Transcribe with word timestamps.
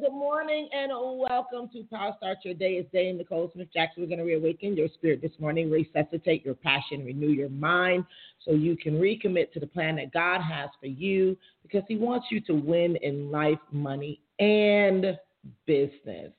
Good 0.00 0.10
morning, 0.10 0.70
and 0.72 0.90
welcome 0.90 1.68
to 1.74 1.84
Power 1.92 2.14
Start 2.16 2.38
Your 2.44 2.54
Day. 2.54 2.76
It's 2.76 2.90
Dame 2.92 3.18
Nicola 3.18 3.48
Smith 3.52 3.68
Jackson. 3.74 4.02
We're 4.02 4.08
going 4.08 4.20
to 4.20 4.24
reawaken 4.24 4.74
your 4.74 4.88
spirit 4.94 5.20
this 5.20 5.32
morning, 5.38 5.70
resuscitate 5.70 6.46
your 6.46 6.54
passion, 6.54 7.04
renew 7.04 7.28
your 7.28 7.50
mind 7.50 8.06
so 8.42 8.52
you 8.52 8.74
can 8.74 8.94
recommit 8.94 9.52
to 9.52 9.60
the 9.60 9.66
plan 9.66 9.96
that 9.96 10.10
God 10.10 10.40
has 10.40 10.70
for 10.80 10.86
you 10.86 11.36
because 11.62 11.82
He 11.88 11.96
wants 11.96 12.28
you 12.30 12.40
to 12.40 12.54
win 12.54 12.96
in 13.02 13.30
life, 13.30 13.58
money, 13.70 14.22
and 14.38 15.18
business. 15.66 16.32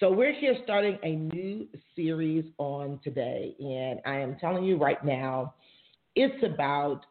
So, 0.00 0.10
we're 0.10 0.34
here 0.34 0.56
starting 0.64 0.98
a 1.04 1.14
new 1.14 1.68
series 1.94 2.46
on 2.58 2.98
today, 3.04 3.54
and 3.60 4.00
I 4.06 4.18
am 4.18 4.36
telling 4.40 4.64
you 4.64 4.76
right 4.76 5.02
now, 5.04 5.54
it's 6.16 6.42
about 6.42 7.06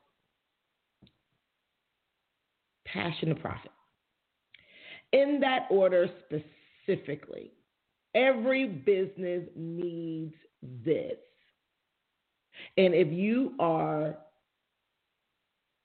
passion 2.85 3.29
to 3.29 3.35
profit 3.35 3.71
in 5.17 5.39
that 5.39 5.67
order 5.69 6.07
specifically. 6.25 7.51
Every 8.15 8.67
business 8.67 9.43
needs 9.55 10.33
this. 10.85 11.17
And 12.77 12.93
if 12.93 13.11
you 13.11 13.53
are 13.59 14.17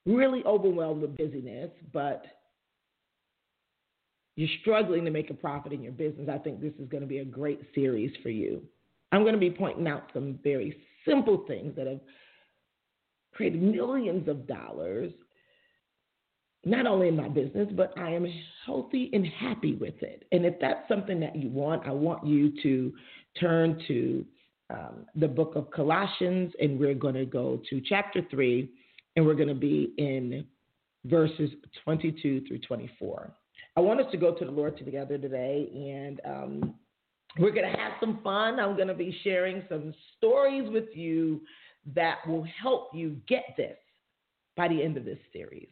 really 0.05 0.43
overwhelmed 0.45 1.01
with 1.01 1.17
busyness, 1.17 1.69
but 1.91 2.25
you're 4.35 4.49
struggling 4.61 5.05
to 5.05 5.11
make 5.11 5.29
a 5.29 5.35
profit 5.35 5.73
in 5.73 5.83
your 5.83 5.91
business, 5.91 6.27
I 6.31 6.37
think 6.37 6.61
this 6.61 6.73
is 6.79 6.89
going 6.89 7.01
to 7.01 7.07
be 7.07 7.19
a 7.19 7.25
great 7.25 7.61
series 7.75 8.11
for 8.23 8.29
you. 8.29 8.61
I'm 9.11 9.21
going 9.21 9.33
to 9.35 9.39
be 9.39 9.51
pointing 9.51 9.87
out 9.87 10.09
some 10.13 10.39
very 10.43 10.75
simple 11.07 11.45
things 11.47 11.75
that 11.75 11.85
have 11.85 11.99
created 13.33 13.61
millions 13.61 14.27
of 14.27 14.47
dollars 14.47 15.11
not 16.65 16.87
only 16.87 17.09
in 17.09 17.15
my 17.15 17.27
business, 17.27 17.67
but 17.73 17.93
I 17.97 18.11
am 18.11 18.25
healthy 18.65 19.09
and 19.13 19.25
happy 19.25 19.73
with 19.75 20.01
it. 20.01 20.25
And 20.31 20.45
if 20.45 20.55
that's 20.61 20.87
something 20.87 21.19
that 21.19 21.35
you 21.35 21.49
want, 21.49 21.85
I 21.85 21.91
want 21.91 22.25
you 22.25 22.53
to 22.63 22.93
turn 23.39 23.81
to 23.87 24.25
um, 24.69 25.05
the 25.15 25.27
book 25.27 25.53
of 25.55 25.69
Colossians, 25.71 26.53
and 26.61 26.79
we're 26.79 26.93
going 26.93 27.15
to 27.15 27.25
go 27.25 27.61
to 27.69 27.81
chapter 27.87 28.21
3, 28.31 28.69
and 29.15 29.25
we're 29.25 29.35
going 29.35 29.49
to 29.49 29.55
be 29.55 29.93
in 29.97 30.45
verses 31.05 31.49
22 31.83 32.45
through 32.47 32.59
24. 32.59 33.33
I 33.75 33.81
want 33.81 33.99
us 33.99 34.07
to 34.11 34.17
go 34.17 34.33
to 34.33 34.45
the 34.45 34.51
Lord 34.51 34.77
together 34.77 35.17
today, 35.17 35.69
and 35.73 36.21
um, 36.25 36.75
we're 37.39 37.51
going 37.51 37.69
to 37.69 37.77
have 37.77 37.93
some 37.99 38.21
fun. 38.23 38.59
I'm 38.59 38.75
going 38.75 38.87
to 38.87 38.93
be 38.93 39.17
sharing 39.23 39.63
some 39.67 39.93
stories 40.17 40.69
with 40.71 40.95
you 40.95 41.41
that 41.93 42.25
will 42.25 42.45
help 42.61 42.91
you 42.93 43.17
get 43.27 43.43
this 43.57 43.77
by 44.55 44.69
the 44.69 44.81
end 44.81 44.95
of 44.95 45.03
this 45.03 45.17
series 45.33 45.67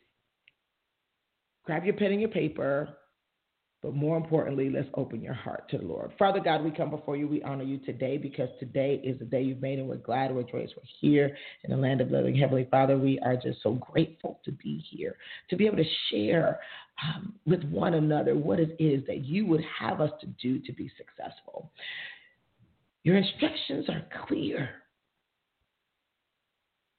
grab 1.66 1.86
your 1.86 1.96
pen 1.96 2.12
and 2.12 2.22
your 2.22 2.30
paper, 2.30 2.90
but 3.82 3.96
more 3.96 4.16
importantly, 4.16 4.70
let's 4.70 4.88
open 4.94 5.22
your 5.22 5.34
heart 5.34 5.68
to 5.70 5.78
the 5.80 5.84
Lord. 5.84 6.12
Father 6.20 6.40
God, 6.40 6.64
we 6.64 6.70
come 6.70 6.92
before 6.92 7.18
you. 7.18 7.28
We 7.28 7.42
honor 7.42 7.64
you 7.64 7.80
today 7.80 8.18
because 8.18 8.50
today 8.60 9.02
is 9.04 9.18
the 9.18 9.26
day 9.26 9.42
you've 9.42 9.62
made, 9.62 9.80
and 9.80 9.88
we're 9.88 9.96
glad, 9.96 10.34
we're 10.34 10.44
joyous, 10.44 10.70
we're 10.78 10.84
here 11.00 11.36
in 11.64 11.72
the 11.72 11.78
land 11.78 12.00
of 12.00 12.12
living. 12.12 12.36
Heavenly 12.36 12.68
Father, 12.70 12.98
we 12.98 13.18
are 13.20 13.36
just 13.36 13.64
so 13.64 13.74
grateful 13.74 14.40
to 14.46 14.52
be 14.52 14.86
here, 14.88 15.18
to 15.50 15.56
be 15.56 15.66
able 15.66 15.78
to 15.78 15.90
share 16.12 16.60
um, 17.04 17.34
with 17.48 17.64
one 17.64 17.96
another 17.96 18.36
what 18.36 18.60
it 18.60 18.76
is 18.78 19.04
that 19.08 19.26
you 19.26 19.48
would 19.48 19.64
have 19.80 20.00
us 20.00 20.12
to 20.22 20.28
do 20.28 20.60
to 20.60 20.72
be 20.74 20.92
successful. 20.96 21.72
Your 23.04 23.18
instructions 23.18 23.90
are 23.90 24.06
clear, 24.28 24.70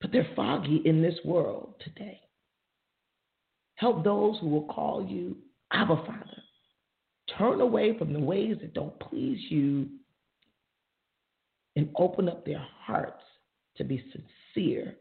but 0.00 0.10
they're 0.10 0.26
foggy 0.34 0.82
in 0.84 1.00
this 1.00 1.14
world 1.24 1.74
today. 1.84 2.20
Help 3.76 4.04
those 4.04 4.38
who 4.40 4.48
will 4.48 4.66
call 4.66 5.06
you 5.06 5.36
Abba 5.72 5.96
Father. 6.06 6.42
Turn 7.38 7.60
away 7.60 7.96
from 7.98 8.12
the 8.12 8.20
ways 8.20 8.56
that 8.60 8.74
don't 8.74 8.98
please 9.00 9.38
you 9.48 9.88
and 11.76 11.88
open 11.96 12.28
up 12.28 12.44
their 12.44 12.64
hearts 12.84 13.22
to 13.76 13.84
be 13.84 14.04
sincere 14.12 14.96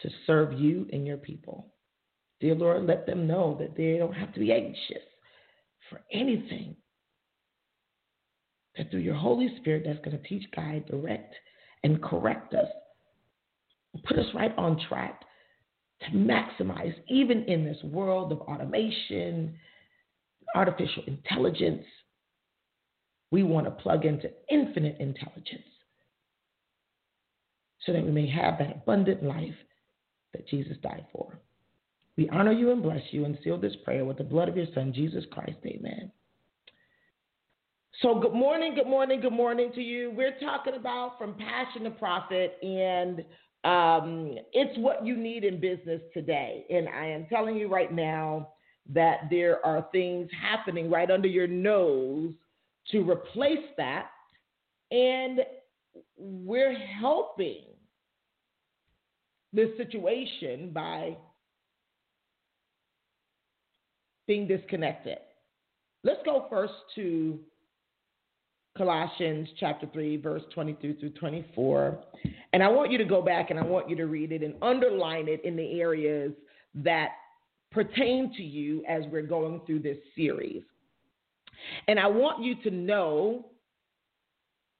to 0.00 0.10
serve 0.26 0.52
you 0.52 0.86
and 0.92 1.06
your 1.06 1.16
people. 1.16 1.66
Dear 2.40 2.54
Lord, 2.54 2.86
let 2.86 3.06
them 3.06 3.26
know 3.26 3.56
that 3.58 3.76
they 3.76 3.98
don't 3.98 4.12
have 4.12 4.32
to 4.34 4.40
be 4.40 4.52
anxious 4.52 5.02
for 5.90 6.00
anything. 6.12 6.76
That 8.76 8.90
through 8.90 9.00
your 9.00 9.16
Holy 9.16 9.56
Spirit, 9.60 9.82
that's 9.86 10.04
going 10.04 10.16
to 10.16 10.28
teach, 10.28 10.44
guide, 10.54 10.86
direct, 10.86 11.34
and 11.82 12.00
correct 12.02 12.54
us, 12.54 12.68
put 14.04 14.18
us 14.18 14.26
right 14.34 14.56
on 14.56 14.80
track 14.88 15.22
to 16.02 16.10
maximize, 16.10 16.94
even 17.08 17.44
in 17.44 17.64
this 17.64 17.78
world 17.82 18.32
of 18.32 18.40
automation, 18.42 19.54
artificial 20.54 21.02
intelligence. 21.06 21.84
We 23.30 23.42
want 23.42 23.66
to 23.66 23.70
plug 23.70 24.04
into 24.04 24.30
infinite 24.50 24.96
intelligence 25.00 25.64
so 27.84 27.92
that 27.92 28.04
we 28.04 28.10
may 28.10 28.28
have 28.28 28.58
that 28.58 28.76
abundant 28.76 29.22
life 29.22 29.54
that 30.32 30.48
Jesus 30.48 30.76
died 30.82 31.06
for. 31.12 31.38
We 32.16 32.28
honor 32.30 32.52
you 32.52 32.72
and 32.72 32.82
bless 32.82 33.02
you 33.10 33.24
and 33.24 33.38
seal 33.44 33.58
this 33.58 33.76
prayer 33.84 34.04
with 34.04 34.18
the 34.18 34.24
blood 34.24 34.48
of 34.48 34.56
your 34.56 34.66
Son, 34.74 34.92
Jesus 34.92 35.24
Christ. 35.30 35.58
Amen. 35.64 36.10
So, 38.02 38.20
good 38.20 38.32
morning, 38.32 38.74
good 38.74 38.86
morning, 38.86 39.20
good 39.20 39.32
morning 39.32 39.72
to 39.74 39.80
you. 39.80 40.12
We're 40.16 40.38
talking 40.38 40.74
about 40.74 41.18
from 41.18 41.34
passion 41.34 41.84
to 41.84 41.90
profit, 41.90 42.56
and 42.62 43.24
um, 43.64 44.36
it's 44.52 44.78
what 44.78 45.04
you 45.04 45.16
need 45.16 45.44
in 45.44 45.60
business 45.60 46.00
today. 46.14 46.64
And 46.70 46.88
I 46.88 47.06
am 47.06 47.26
telling 47.26 47.56
you 47.56 47.68
right 47.68 47.92
now 47.92 48.50
that 48.92 49.22
there 49.30 49.64
are 49.66 49.86
things 49.92 50.28
happening 50.40 50.90
right 50.90 51.10
under 51.10 51.28
your 51.28 51.46
nose 51.46 52.32
to 52.92 53.08
replace 53.08 53.66
that. 53.76 54.10
And 54.90 55.40
we're 56.16 56.78
helping 56.78 57.64
this 59.52 59.68
situation 59.76 60.70
by 60.70 61.16
being 64.26 64.46
disconnected. 64.46 65.18
Let's 66.04 66.20
go 66.24 66.46
first 66.48 66.74
to 66.94 67.38
Colossians 68.78 69.48
chapter 69.58 69.86
3, 69.92 70.16
verse 70.18 70.42
22 70.54 70.94
through 70.94 71.10
24. 71.10 71.98
And 72.52 72.62
I 72.62 72.68
want 72.68 72.90
you 72.90 72.98
to 72.98 73.04
go 73.04 73.20
back 73.20 73.50
and 73.50 73.58
I 73.58 73.64
want 73.64 73.90
you 73.90 73.96
to 73.96 74.06
read 74.06 74.32
it 74.32 74.42
and 74.42 74.54
underline 74.62 75.28
it 75.28 75.44
in 75.44 75.56
the 75.56 75.80
areas 75.80 76.32
that 76.76 77.10
pertain 77.70 78.32
to 78.36 78.42
you 78.42 78.82
as 78.88 79.02
we're 79.10 79.22
going 79.22 79.60
through 79.66 79.80
this 79.80 79.98
series. 80.16 80.62
And 81.88 81.98
I 81.98 82.06
want 82.06 82.42
you 82.42 82.54
to 82.62 82.70
know 82.70 83.46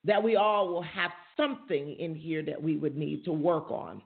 that 0.04 0.22
we 0.22 0.36
all 0.36 0.68
will 0.68 0.82
have 0.82 1.10
something 1.36 1.96
in 1.98 2.14
here 2.14 2.42
that 2.42 2.62
we 2.62 2.76
would 2.76 2.96
need 2.96 3.24
to 3.24 3.32
work 3.32 3.70
on. 3.70 4.00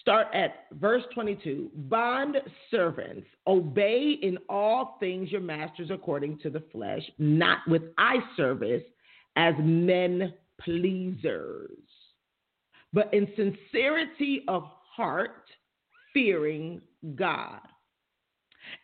Start 0.00 0.28
at 0.32 0.66
verse 0.72 1.02
22. 1.14 1.70
Bond 1.74 2.36
servants, 2.70 3.26
obey 3.46 4.18
in 4.22 4.38
all 4.48 4.96
things 5.00 5.32
your 5.32 5.40
masters 5.40 5.90
according 5.90 6.38
to 6.38 6.50
the 6.50 6.62
flesh, 6.72 7.02
not 7.18 7.58
with 7.66 7.82
eye 7.98 8.20
service 8.36 8.82
as 9.36 9.54
men 9.58 10.32
pleasers, 10.60 11.70
but 12.92 13.12
in 13.12 13.26
sincerity 13.36 14.44
of 14.48 14.64
heart, 14.94 15.44
fearing 16.12 16.80
God. 17.14 17.60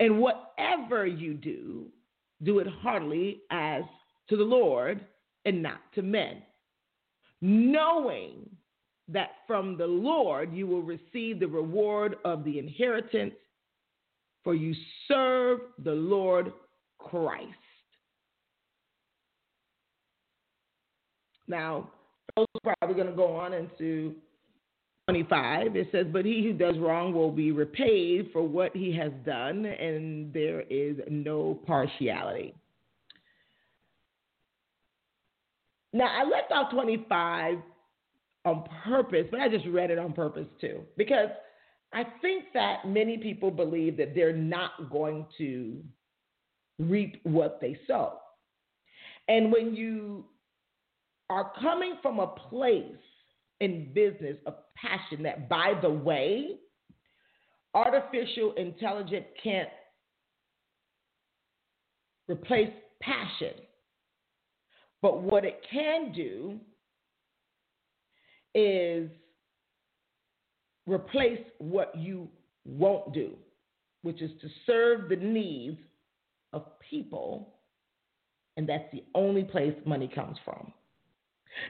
And 0.01 0.19
whatever 0.19 1.07
you 1.07 1.35
do, 1.35 1.87
do 2.43 2.59
it 2.59 2.67
heartily 2.67 3.43
as 3.51 3.83
to 4.29 4.37
the 4.37 4.45
Lord 4.45 5.05
and 5.45 5.63
not 5.63 5.81
to 5.95 6.03
men, 6.03 6.43
knowing 7.41 8.49
that 9.09 9.31
from 9.47 9.77
the 9.77 9.87
Lord 9.87 10.53
you 10.53 10.67
will 10.67 10.83
receive 10.83 11.41
the 11.41 11.47
reward 11.47 12.17
of 12.25 12.45
the 12.45 12.59
inheritance, 12.59 13.35
for 14.43 14.55
you 14.55 14.75
serve 15.09 15.61
the 15.83 15.93
Lord 15.93 16.53
Christ. 16.99 17.53
Now, 21.49 21.91
those 22.37 22.47
are 22.65 22.75
probably 22.81 22.97
going 22.97 23.11
to 23.11 23.17
go 23.17 23.37
on 23.37 23.53
into 23.53 24.15
25. 25.09 25.77
It 25.77 25.89
says, 25.93 26.07
But 26.13 26.25
he 26.25 26.43
who 26.43 26.53
does 26.53 26.77
wrong 26.79 27.13
will 27.13 27.31
be 27.31 27.53
repaid 27.53 28.31
for 28.33 28.43
what 28.43 28.75
he 28.75 28.95
has 28.97 29.13
done, 29.25 29.65
and 29.65 30.33
there 30.33 30.63
is 30.63 30.97
no 31.09 31.61
partiality. 31.67 32.55
Now, 35.93 36.07
I 36.07 36.25
left 36.25 36.51
off 36.51 36.73
25 36.73 37.59
on 38.47 38.65
purpose, 38.85 39.27
but 39.31 39.41
I 39.41 39.49
just 39.49 39.67
read 39.67 39.91
it 39.91 39.99
on 39.99 40.13
purpose 40.13 40.47
too, 40.61 40.81
because 40.97 41.29
I 41.93 42.05
think 42.23 42.45
that 42.55 42.87
many 42.87 43.19
people 43.19 43.51
believe 43.51 43.97
that 43.99 44.15
they're 44.15 44.33
not 44.33 44.91
going 44.91 45.27
to 45.37 45.83
reap 46.79 47.21
what 47.25 47.59
they 47.61 47.79
sow. 47.87 48.19
And 49.29 49.53
when 49.53 49.75
you 49.75 50.25
are 51.29 51.51
coming 51.61 51.97
from 52.01 52.21
a 52.21 52.29
place 52.29 52.85
in 53.61 53.93
business 53.93 54.37
of 54.47 54.55
passion 54.77 55.25
that, 55.25 55.49
by 55.49 55.75
the 55.83 55.91
way, 55.91 56.57
artificial 57.75 58.53
intelligence 58.57 59.27
can't 59.43 59.69
replace 62.29 62.71
passion. 63.03 63.55
But 65.03 65.23
what 65.23 65.45
it 65.45 65.61
can 65.71 66.13
do 66.13 66.61
is 68.57 69.11
replace 70.87 71.45
what 71.59 71.97
you 71.97 72.29
won't 72.65 73.13
do, 73.13 73.35
which 74.03 74.23
is 74.23 74.31
to 74.41 74.49
serve 74.67 75.09
the 75.09 75.17
needs 75.17 75.79
of 76.53 76.65
people. 76.91 77.55
And 78.57 78.67
that's 78.67 78.91
the 78.93 79.05
only 79.15 79.45
place 79.45 79.75
money 79.85 80.09
comes 80.09 80.39
from. 80.45 80.73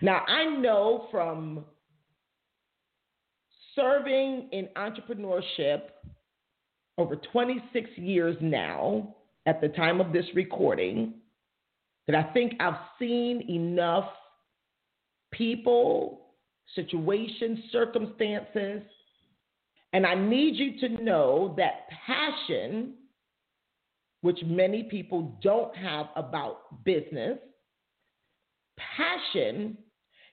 Now, 0.00 0.22
I 0.28 0.44
know 0.44 1.08
from 1.10 1.64
serving 3.74 4.48
in 4.52 4.68
entrepreneurship 4.76 5.82
over 6.98 7.16
26 7.16 7.90
years 7.96 8.36
now, 8.40 9.14
at 9.46 9.60
the 9.60 9.68
time 9.68 10.00
of 10.00 10.12
this 10.12 10.24
recording, 10.34 11.14
that 12.06 12.16
I 12.16 12.32
think 12.32 12.54
I've 12.60 12.78
seen 12.98 13.44
enough 13.48 14.08
people, 15.32 16.25
situations, 16.74 17.58
circumstances, 17.72 18.82
and 19.92 20.04
I 20.06 20.14
need 20.14 20.56
you 20.56 20.78
to 20.80 21.02
know 21.02 21.54
that 21.56 21.88
passion, 22.06 22.94
which 24.20 24.38
many 24.44 24.82
people 24.84 25.38
don't 25.42 25.74
have 25.76 26.06
about 26.16 26.84
business, 26.84 27.38
passion 28.76 29.78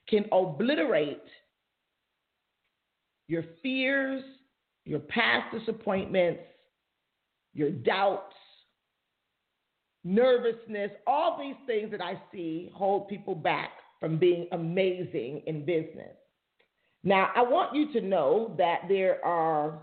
can 0.09 0.25
obliterate 0.31 1.23
your 3.27 3.45
fears, 3.61 4.23
your 4.85 4.99
past 4.99 5.55
disappointments, 5.57 6.41
your 7.53 7.69
doubts, 7.69 8.35
nervousness, 10.03 10.91
all 11.07 11.39
these 11.39 11.55
things 11.65 11.91
that 11.91 12.01
I 12.01 12.21
see 12.31 12.69
hold 12.73 13.07
people 13.07 13.35
back 13.35 13.69
from 13.99 14.17
being 14.17 14.47
amazing 14.51 15.43
in 15.47 15.63
business. 15.63 16.17
Now, 17.03 17.31
I 17.35 17.41
want 17.41 17.75
you 17.75 17.91
to 17.93 18.01
know 18.05 18.55
that 18.57 18.83
there 18.87 19.23
are 19.25 19.79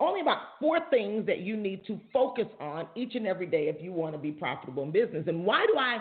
only 0.00 0.20
about 0.20 0.38
four 0.60 0.78
things 0.90 1.26
that 1.26 1.40
you 1.40 1.56
need 1.56 1.84
to 1.86 1.98
focus 2.12 2.46
on 2.60 2.86
each 2.94 3.14
and 3.14 3.26
every 3.26 3.46
day 3.46 3.68
if 3.68 3.82
you 3.82 3.92
want 3.92 4.14
to 4.14 4.18
be 4.18 4.30
profitable 4.30 4.82
in 4.82 4.92
business. 4.92 5.24
And 5.26 5.44
why 5.44 5.66
do 5.66 5.78
I 5.78 5.98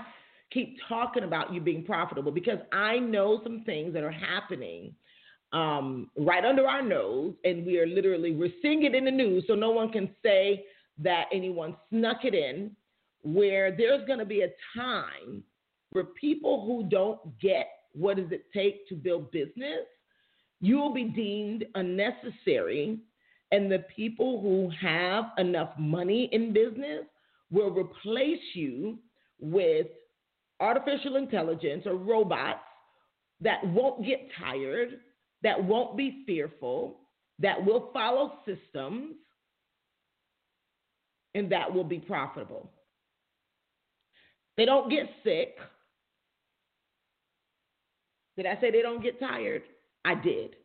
keep 0.51 0.77
talking 0.87 1.23
about 1.23 1.53
you 1.53 1.61
being 1.61 1.83
profitable? 1.83 2.31
Because 2.31 2.59
I 2.71 2.99
know 2.99 3.41
some 3.43 3.63
things 3.65 3.93
that 3.93 4.03
are 4.03 4.11
happening 4.11 4.93
um, 5.53 6.11
right 6.17 6.43
under 6.43 6.67
our 6.67 6.81
nose, 6.81 7.33
and 7.45 7.65
we 7.65 7.79
are 7.79 7.87
literally 7.87 8.33
we're 8.33 8.51
seeing 8.61 8.83
it 8.83 8.93
in 8.93 9.05
the 9.05 9.11
news, 9.11 9.45
so 9.47 9.55
no 9.55 9.71
one 9.71 9.89
can 9.89 10.09
say 10.23 10.65
that 10.99 11.25
anyone 11.31 11.75
snuck 11.89 12.25
it 12.25 12.33
in. 12.33 12.75
Where 13.23 13.75
there's 13.75 14.05
going 14.05 14.19
to 14.19 14.25
be 14.25 14.41
a 14.41 14.49
time 14.77 15.43
where 15.91 16.05
people 16.05 16.65
who 16.65 16.87
don't 16.89 17.19
get 17.39 17.67
what 17.97 18.17
does 18.17 18.31
it 18.31 18.45
take 18.53 18.87
to 18.89 18.95
build 18.95 19.31
business, 19.31 19.85
you 20.59 20.77
will 20.77 20.93
be 20.93 21.05
deemed 21.05 21.65
unnecessary, 21.75 22.99
and 23.51 23.71
the 23.71 23.85
people 23.95 24.41
who 24.41 24.69
have 24.79 25.25
enough 25.37 25.69
money 25.77 26.29
in 26.31 26.53
business 26.53 27.05
will 27.51 27.71
replace 27.71 28.41
you 28.53 28.97
with 29.39 29.87
artificial 30.59 31.15
intelligence 31.15 31.83
or 31.85 31.95
robots 31.95 32.59
that 33.41 33.65
won't 33.67 34.05
get 34.05 34.27
tired, 34.39 34.99
that 35.43 35.63
won't 35.63 35.95
be 35.95 36.23
fearful, 36.25 36.99
that 37.39 37.63
will 37.63 37.91
follow 37.93 38.39
systems, 38.45 39.15
and 41.35 41.51
that 41.51 41.71
will 41.71 41.83
be 41.83 41.99
profitable. 41.99 42.71
They 44.57 44.65
don't 44.65 44.89
get 44.89 45.05
sick. 45.23 45.55
Did 48.37 48.45
I 48.45 48.59
say 48.61 48.71
they 48.71 48.81
don't 48.81 49.03
get 49.03 49.19
tired? 49.19 49.63
I 50.05 50.15
did. 50.15 50.55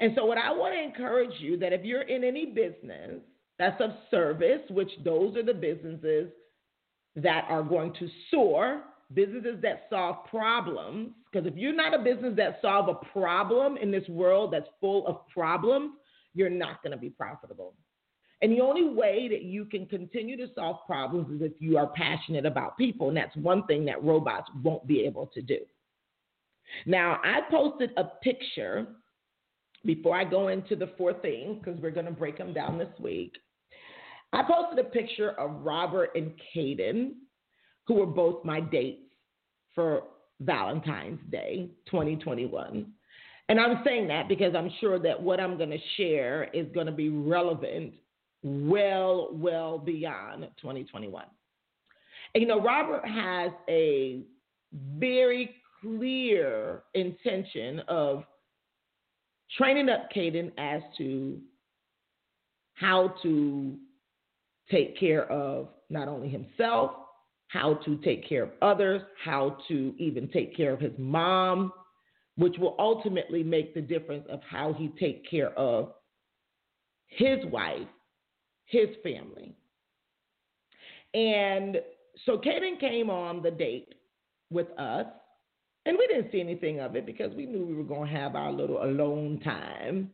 And 0.00 0.12
so, 0.16 0.24
what 0.24 0.38
I 0.38 0.50
want 0.50 0.74
to 0.74 0.82
encourage 0.82 1.38
you 1.38 1.58
that 1.58 1.72
if 1.72 1.84
you're 1.84 2.02
in 2.02 2.24
any 2.24 2.46
business 2.46 3.20
that's 3.58 3.80
of 3.80 3.90
service, 4.10 4.62
which 4.70 4.90
those 5.04 5.36
are 5.36 5.42
the 5.42 5.54
businesses 5.54 6.30
that 7.16 7.44
are 7.50 7.62
going 7.62 7.92
to 7.98 8.08
soar, 8.30 8.82
businesses 9.12 9.60
that 9.60 9.86
solve 9.90 10.24
problems, 10.30 11.10
because 11.30 11.46
if 11.46 11.54
you're 11.56 11.74
not 11.74 11.92
a 11.92 12.02
business 12.02 12.34
that 12.36 12.58
solve 12.62 12.88
a 12.88 12.94
problem 13.12 13.76
in 13.76 13.90
this 13.90 14.08
world 14.08 14.52
that's 14.52 14.68
full 14.80 15.06
of 15.06 15.28
problems, 15.28 15.92
you're 16.32 16.48
not 16.48 16.82
going 16.82 16.92
to 16.92 16.96
be 16.96 17.10
profitable. 17.10 17.74
And 18.42 18.50
the 18.50 18.60
only 18.60 18.88
way 18.88 19.28
that 19.28 19.42
you 19.42 19.66
can 19.66 19.84
continue 19.84 20.36
to 20.38 20.46
solve 20.54 20.78
problems 20.86 21.30
is 21.30 21.42
if 21.46 21.52
you 21.58 21.76
are 21.76 21.88
passionate 21.88 22.46
about 22.46 22.78
people. 22.78 23.08
And 23.08 23.16
that's 23.16 23.36
one 23.36 23.66
thing 23.66 23.84
that 23.84 24.02
robots 24.02 24.48
won't 24.62 24.86
be 24.86 25.00
able 25.02 25.26
to 25.34 25.42
do. 25.42 25.58
Now, 26.86 27.20
I 27.24 27.40
posted 27.50 27.90
a 27.96 28.04
picture 28.22 28.86
before 29.84 30.16
I 30.16 30.24
go 30.24 30.48
into 30.48 30.76
the 30.76 30.90
four 30.98 31.14
things, 31.14 31.58
because 31.58 31.80
we're 31.80 31.90
going 31.90 32.06
to 32.06 32.12
break 32.12 32.36
them 32.38 32.52
down 32.52 32.78
this 32.78 32.92
week. 32.98 33.32
I 34.32 34.42
posted 34.42 34.84
a 34.84 34.88
picture 34.88 35.30
of 35.32 35.62
Robert 35.64 36.10
and 36.14 36.32
Caden, 36.54 37.12
who 37.86 37.94
were 37.94 38.06
both 38.06 38.44
my 38.44 38.60
dates 38.60 39.02
for 39.74 40.04
Valentine's 40.40 41.20
Day 41.30 41.70
2021. 41.86 42.92
And 43.48 43.58
I'm 43.58 43.82
saying 43.84 44.06
that 44.08 44.28
because 44.28 44.54
I'm 44.54 44.70
sure 44.80 44.98
that 45.00 45.20
what 45.20 45.40
I'm 45.40 45.56
going 45.56 45.70
to 45.70 45.78
share 45.96 46.44
is 46.54 46.66
going 46.72 46.86
to 46.86 46.92
be 46.92 47.08
relevant 47.08 47.94
well, 48.42 49.30
well 49.32 49.78
beyond 49.78 50.44
2021. 50.60 51.24
And, 52.34 52.42
you 52.42 52.46
know, 52.46 52.60
Robert 52.60 53.04
has 53.06 53.50
a 53.68 54.22
very 54.72 55.56
clear 55.80 56.82
intention 56.94 57.80
of 57.88 58.24
training 59.56 59.88
up 59.88 60.10
Caden 60.14 60.52
as 60.58 60.82
to 60.98 61.38
how 62.74 63.14
to 63.22 63.76
take 64.70 64.98
care 64.98 65.30
of 65.30 65.68
not 65.90 66.08
only 66.08 66.28
himself, 66.28 66.92
how 67.48 67.74
to 67.84 67.96
take 67.98 68.28
care 68.28 68.44
of 68.44 68.50
others, 68.62 69.02
how 69.22 69.58
to 69.68 69.94
even 69.98 70.28
take 70.28 70.56
care 70.56 70.72
of 70.72 70.80
his 70.80 70.92
mom, 70.98 71.72
which 72.36 72.56
will 72.58 72.76
ultimately 72.78 73.42
make 73.42 73.74
the 73.74 73.80
difference 73.80 74.24
of 74.30 74.40
how 74.48 74.72
he 74.72 74.88
take 75.00 75.28
care 75.28 75.50
of 75.58 75.92
his 77.08 77.44
wife, 77.46 77.88
his 78.66 78.88
family. 79.02 79.54
And 81.12 81.78
so 82.24 82.38
Caden 82.38 82.78
came 82.78 83.10
on 83.10 83.42
the 83.42 83.50
date 83.50 83.94
with 84.50 84.68
us 84.78 85.06
and 85.86 85.96
we 85.98 86.06
didn't 86.06 86.30
see 86.30 86.40
anything 86.40 86.80
of 86.80 86.96
it 86.96 87.06
because 87.06 87.34
we 87.34 87.46
knew 87.46 87.64
we 87.64 87.74
were 87.74 87.82
going 87.82 88.10
to 88.10 88.16
have 88.16 88.34
our 88.34 88.52
little 88.52 88.82
alone 88.82 89.40
time. 89.42 90.10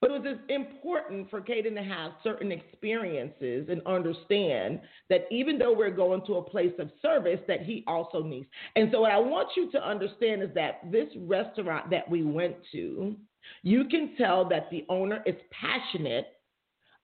But 0.00 0.10
it 0.10 0.22
was 0.22 0.36
important 0.50 1.30
for 1.30 1.40
Caden 1.40 1.74
to 1.76 1.82
have 1.82 2.12
certain 2.22 2.52
experiences 2.52 3.68
and 3.70 3.80
understand 3.86 4.80
that 5.08 5.26
even 5.30 5.56
though 5.56 5.74
we're 5.74 5.90
going 5.90 6.20
to 6.26 6.34
a 6.34 6.42
place 6.42 6.74
of 6.78 6.90
service, 7.00 7.40
that 7.48 7.62
he 7.62 7.84
also 7.86 8.22
needs. 8.22 8.46
And 8.76 8.90
so, 8.92 9.00
what 9.00 9.12
I 9.12 9.18
want 9.18 9.48
you 9.56 9.70
to 9.72 9.82
understand 9.82 10.42
is 10.42 10.50
that 10.54 10.80
this 10.92 11.08
restaurant 11.16 11.88
that 11.88 12.06
we 12.10 12.22
went 12.22 12.56
to, 12.72 13.16
you 13.62 13.84
can 13.86 14.14
tell 14.18 14.46
that 14.50 14.68
the 14.70 14.84
owner 14.90 15.22
is 15.24 15.36
passionate 15.50 16.26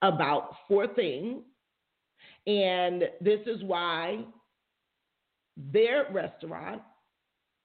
about 0.02 0.56
four 0.68 0.86
things. 0.86 1.42
And 2.46 3.04
this 3.22 3.40
is 3.46 3.62
why 3.62 4.24
their 5.56 6.06
restaurant 6.12 6.82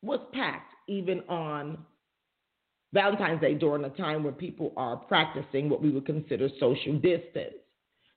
was 0.05 0.19
packed 0.33 0.74
even 0.88 1.21
on 1.29 1.77
Valentine's 2.93 3.41
Day 3.41 3.55
during 3.55 3.83
a 3.83 3.89
time 3.89 4.24
when 4.24 4.33
people 4.33 4.71
are 4.77 4.95
practicing 4.95 5.69
what 5.69 5.81
we 5.81 5.89
would 5.91 6.05
consider 6.05 6.47
social 6.59 6.93
distance. 6.93 7.55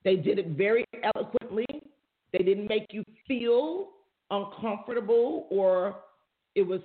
They 0.04 0.16
did 0.16 0.38
it 0.38 0.49
very 0.49 0.85
eloquently. 1.02 1.66
They 2.33 2.45
didn't 2.45 2.68
make 2.68 2.87
you 2.90 3.02
feel 3.26 3.88
uncomfortable 4.30 5.49
or 5.50 5.97
it 6.54 6.62
was 6.62 6.80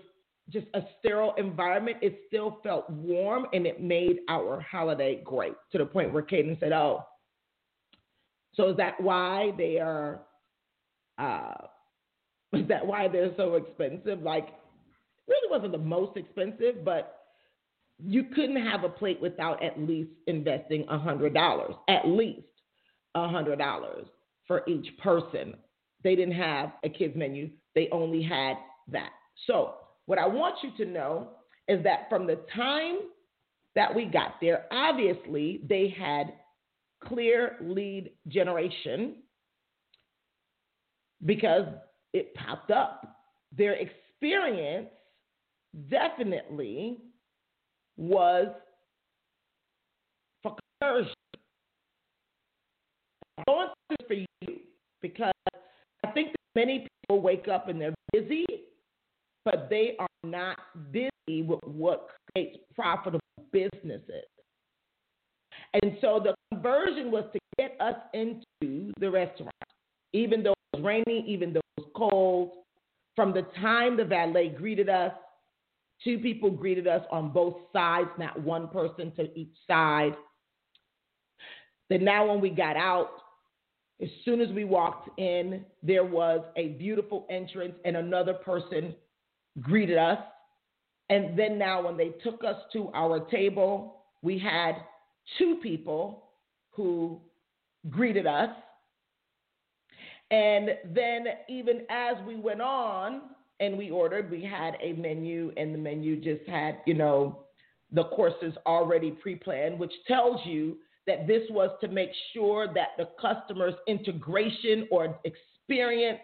just 0.50 0.68
a 0.74 0.82
sterile 1.00 1.34
environment. 1.38 1.98
It 2.02 2.22
still 2.28 2.60
felt 2.64 2.90
warm 2.90 3.46
and 3.54 3.66
it 3.68 3.82
made 3.82 4.20
our 4.30 4.60
holiday 4.62 5.22
great 5.24 5.54
to 5.72 5.78
the 5.78 5.86
point 5.86 6.14
where 6.14 6.24
Caden 6.24 6.60
said, 6.60 6.72
Oh, 6.72 7.06
so 8.56 8.70
is 8.70 8.78
that 8.78 9.00
why 9.00 9.52
they 9.58 9.80
are 9.80 10.22
uh, 11.18 11.54
Is 12.54 12.68
that 12.68 12.86
why 12.86 13.08
they're 13.08 13.34
so 13.36 13.56
expensive? 13.56 14.22
Like, 14.22 14.50
really 15.28 15.50
wasn't 15.50 15.72
the 15.72 15.78
most 15.78 16.18
expensive, 16.18 16.84
but 16.84 17.20
you 18.04 18.26
couldn't 18.36 18.62
have 18.62 18.84
a 18.84 18.90
plate 18.90 19.22
without 19.22 19.64
at 19.64 19.80
least 19.80 20.12
investing 20.28 20.86
a 20.90 20.98
hundred 20.98 21.34
dollars, 21.34 21.76
at 21.88 22.08
least 22.08 22.48
a 23.16 23.28
hundred 23.28 23.60
dollars 23.60 24.06
for 24.48 24.64
each 24.68 24.88
person. 25.02 25.56
They 26.04 26.16
didn't 26.16 26.36
have 26.36 26.74
a 26.84 26.90
kids 26.90 27.16
menu; 27.16 27.50
they 27.76 27.90
only 27.92 28.22
had 28.22 28.56
that. 28.90 29.12
So, 29.48 29.76
what 30.06 30.20
I 30.20 30.28
want 30.28 30.56
you 30.64 30.72
to 30.84 30.92
know 30.92 31.30
is 31.68 31.84
that 31.84 32.10
from 32.10 32.28
the 32.28 32.40
time 32.56 32.98
that 33.76 33.94
we 33.94 34.06
got 34.06 34.36
there, 34.42 34.66
obviously 34.72 35.62
they 35.68 35.94
had 35.98 36.34
clear 37.04 37.58
lead 37.62 38.12
generation 38.28 39.16
because 41.26 41.66
it 42.14 42.34
popped 42.36 42.72
up. 42.72 43.18
Their 43.56 43.74
experience 43.74 44.90
definitely 45.90 46.98
was 47.98 48.48
for 50.42 50.56
conversion. 50.82 51.14
I 53.48 53.52
want 53.52 53.72
this 53.90 54.08
for 54.08 54.14
you 54.14 54.60
because 55.02 55.34
I 56.06 56.12
think 56.12 56.30
that 56.30 56.60
many 56.60 56.88
people 57.02 57.22
wake 57.22 57.48
up 57.48 57.68
and 57.68 57.80
they're 57.82 57.94
busy, 58.12 58.46
but 59.46 59.68
they 59.70 59.96
are 60.00 60.08
not 60.24 60.58
busy 60.92 61.10
with 61.28 61.60
what 61.64 62.10
creates 62.34 62.58
profitable 62.76 63.20
businesses. 63.52 64.26
And 65.74 65.98
so 66.02 66.22
the 66.24 66.36
conversion 66.52 67.12
was 67.12 67.26
to 67.34 67.40
get 67.58 67.76
us 67.80 67.96
into 68.14 68.94
the 69.00 69.10
restaurant, 69.10 69.52
even 70.14 70.44
though 70.44 70.54
it 70.74 70.78
was 70.78 70.84
raining, 70.84 71.26
even 71.26 71.54
though 71.54 71.62
it 71.78 71.82
was 71.82 71.90
cold. 71.96 72.52
From 73.16 73.34
the 73.34 73.44
time 73.62 73.98
the 73.98 74.06
valet 74.06 74.50
greeted 74.50 74.90
us, 74.90 75.12
two 76.04 76.20
people 76.20 76.52
greeted 76.52 76.88
us 76.88 77.04
on 77.12 77.32
both 77.32 77.56
sides, 77.72 78.10
not 78.18 78.40
one 78.42 78.68
person 78.68 79.12
to 79.16 79.38
each 79.38 79.56
side. 79.68 80.16
Then 81.90 82.04
now 82.04 82.28
when 82.28 82.42
we 82.42 82.50
got 82.50 82.76
out, 82.76 83.10
as 84.02 84.10
soon 84.26 84.42
as 84.42 84.50
we 84.50 84.64
walked 84.64 85.18
in, 85.20 85.64
there 85.82 86.04
was 86.04 86.42
a 86.56 86.70
beautiful 86.70 87.26
entrance 87.30 87.76
and 87.86 87.96
another 87.96 88.34
person 88.34 88.96
greeted 89.62 89.98
us. 89.98 90.20
And 91.10 91.38
then 91.38 91.58
now 91.58 91.86
when 91.86 91.96
they 91.96 92.10
took 92.24 92.44
us 92.44 92.56
to 92.74 92.90
our 92.94 93.20
table, 93.30 94.04
we 94.22 94.40
had 94.40 94.74
two 95.38 95.60
people 95.62 96.30
who 96.72 97.22
greeted 97.90 98.26
us. 98.26 98.50
And 100.32 100.70
then, 100.96 101.26
even 101.48 101.82
as 101.90 102.16
we 102.26 102.36
went 102.36 102.62
on 102.62 103.22
and 103.60 103.78
we 103.78 103.92
ordered, 103.92 104.30
we 104.30 104.44
had 104.44 104.76
a 104.82 104.94
menu, 104.94 105.52
and 105.58 105.74
the 105.74 105.78
menu 105.78 106.20
just 106.20 106.48
had, 106.50 106.78
you 106.86 106.94
know, 106.94 107.46
the 107.92 108.06
courses 108.06 108.54
already 108.66 109.12
pre 109.12 109.36
planned, 109.36 109.80
which 109.80 109.94
tells 110.08 110.42
you 110.46 110.78
that 111.06 111.28
this 111.28 111.44
was 111.50 111.70
to 111.82 111.88
make 111.88 112.10
sure 112.34 112.68
that 112.74 112.90
the 112.98 113.10
customer's 113.22 113.76
integration 113.88 114.88
or 114.90 115.20
experience 115.26 116.20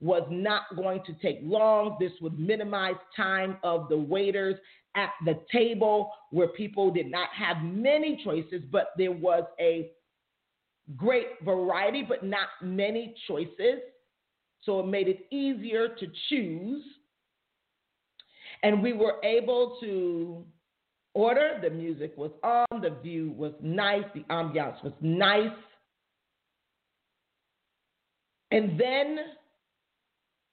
was 0.00 0.26
not 0.30 0.62
going 0.74 1.00
to 1.06 1.12
take 1.14 1.38
long. 1.42 1.96
This 2.00 2.12
would 2.20 2.38
minimize 2.38 2.96
time 3.16 3.58
of 3.62 3.88
the 3.88 3.96
waiters 3.96 4.56
at 4.96 5.10
the 5.24 5.40
table 5.50 6.10
where 6.30 6.48
people 6.48 6.90
did 6.90 7.10
not 7.10 7.28
have 7.36 7.62
many 7.62 8.20
choices, 8.24 8.62
but 8.70 8.88
there 8.98 9.12
was 9.12 9.44
a 9.60 9.90
great 10.96 11.28
variety, 11.44 12.04
but 12.06 12.24
not 12.24 12.48
many 12.62 13.14
choices. 13.26 13.80
So 14.62 14.80
it 14.80 14.86
made 14.86 15.08
it 15.08 15.26
easier 15.30 15.88
to 15.88 16.06
choose. 16.28 16.82
And 18.62 18.82
we 18.82 18.92
were 18.92 19.16
able 19.24 19.78
to 19.80 20.44
order. 21.14 21.58
The 21.60 21.70
music 21.70 22.14
was 22.16 22.30
on, 22.42 22.80
the 22.80 22.96
view 23.02 23.34
was 23.36 23.52
nice, 23.60 24.04
the 24.14 24.22
ambiance 24.30 24.82
was 24.84 24.92
nice. 25.00 25.50
And 28.50 28.78
then 28.78 29.18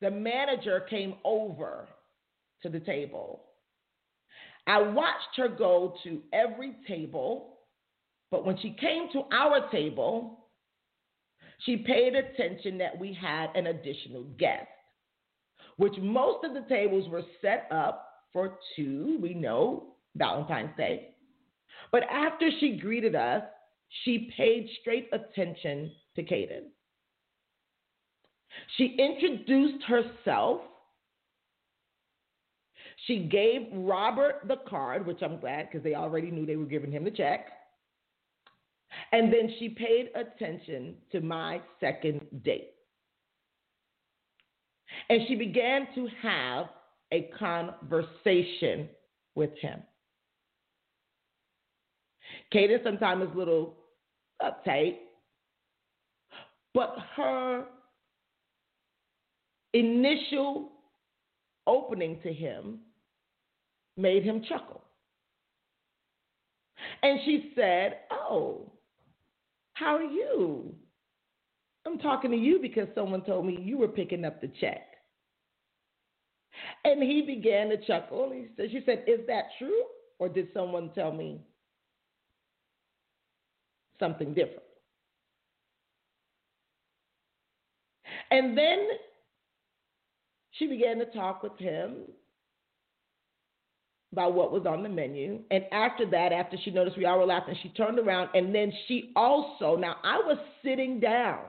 the 0.01 0.09
manager 0.09 0.85
came 0.89 1.15
over 1.23 1.87
to 2.63 2.69
the 2.69 2.79
table. 2.79 3.41
I 4.65 4.81
watched 4.81 5.35
her 5.37 5.49
go 5.49 5.95
to 6.03 6.21
every 6.31 6.75
table, 6.87 7.57
but 8.31 8.45
when 8.45 8.57
she 8.57 8.75
came 8.79 9.07
to 9.13 9.23
our 9.33 9.69
table, 9.71 10.38
she 11.65 11.77
paid 11.77 12.15
attention 12.15 12.77
that 12.77 12.97
we 12.97 13.13
had 13.13 13.47
an 13.55 13.67
additional 13.67 14.23
guest, 14.37 14.67
which 15.77 15.97
most 15.99 16.45
of 16.45 16.53
the 16.53 16.65
tables 16.69 17.09
were 17.09 17.23
set 17.41 17.67
up 17.71 18.05
for 18.31 18.59
two, 18.75 19.17
we 19.21 19.33
know, 19.33 19.95
Valentine's 20.15 20.75
Day. 20.77 21.15
But 21.91 22.03
after 22.03 22.49
she 22.59 22.77
greeted 22.77 23.15
us, 23.15 23.43
she 24.03 24.31
paid 24.37 24.69
straight 24.81 25.09
attention 25.11 25.91
to 26.15 26.23
Caden. 26.23 26.65
She 28.77 28.95
introduced 28.97 29.83
herself. 29.85 30.61
She 33.07 33.19
gave 33.19 33.67
Robert 33.73 34.41
the 34.47 34.57
card, 34.67 35.07
which 35.07 35.21
I'm 35.21 35.39
glad 35.39 35.67
because 35.69 35.83
they 35.83 35.95
already 35.95 36.29
knew 36.29 36.45
they 36.45 36.57
were 36.57 36.65
giving 36.65 36.91
him 36.91 37.03
the 37.03 37.11
check. 37.11 37.47
And 39.11 39.31
then 39.31 39.53
she 39.59 39.69
paid 39.69 40.09
attention 40.15 40.95
to 41.11 41.21
my 41.21 41.61
second 41.79 42.21
date. 42.43 42.71
And 45.09 45.21
she 45.27 45.35
began 45.35 45.87
to 45.95 46.07
have 46.21 46.67
a 47.11 47.29
conversation 47.37 48.89
with 49.35 49.51
him. 49.59 49.81
Caden 52.53 52.83
sometimes 52.83 53.23
is 53.23 53.35
a 53.35 53.37
little 53.37 53.75
uptight, 54.41 54.97
but 56.73 56.95
her 57.15 57.65
initial 59.73 60.71
opening 61.67 62.19
to 62.21 62.33
him 62.33 62.79
made 63.97 64.23
him 64.23 64.43
chuckle. 64.47 64.83
And 67.03 67.19
she 67.25 67.51
said, 67.55 67.99
Oh, 68.11 68.68
how 69.79 69.95
are 69.95 70.03
you? 70.03 70.75
I'm 71.85 71.97
talking 71.99 72.31
to 72.31 72.37
you 72.37 72.59
because 72.61 72.87
someone 72.93 73.23
told 73.23 73.45
me 73.45 73.57
you 73.61 73.77
were 73.77 73.87
picking 73.87 74.25
up 74.25 74.41
the 74.41 74.51
check. 74.59 74.85
And 76.83 77.01
he 77.01 77.21
began 77.21 77.69
to 77.69 77.77
chuckle. 77.85 78.31
He 78.33 78.47
said, 78.57 78.71
She 78.71 78.81
said, 78.85 79.05
Is 79.07 79.25
that 79.27 79.45
true? 79.57 79.83
Or 80.19 80.27
did 80.27 80.49
someone 80.53 80.91
tell 80.93 81.13
me 81.13 81.39
something 83.99 84.33
different? 84.33 84.63
And 88.31 88.57
then 88.57 88.87
she 90.51 90.67
began 90.67 90.97
to 90.97 91.05
talk 91.05 91.41
with 91.41 91.57
him 91.57 91.93
about 94.11 94.33
what 94.33 94.51
was 94.51 94.65
on 94.65 94.83
the 94.83 94.89
menu. 94.89 95.39
And 95.51 95.65
after 95.71 96.05
that, 96.09 96.31
after 96.31 96.57
she 96.63 96.71
noticed 96.71 96.97
we 96.97 97.05
all 97.05 97.19
were 97.19 97.25
laughing, 97.25 97.55
she 97.61 97.69
turned 97.69 97.99
around 97.99 98.29
and 98.33 98.53
then 98.53 98.71
she 98.87 99.11
also, 99.15 99.75
now 99.75 99.97
I 100.03 100.17
was 100.17 100.37
sitting 100.63 100.99
down 100.99 101.41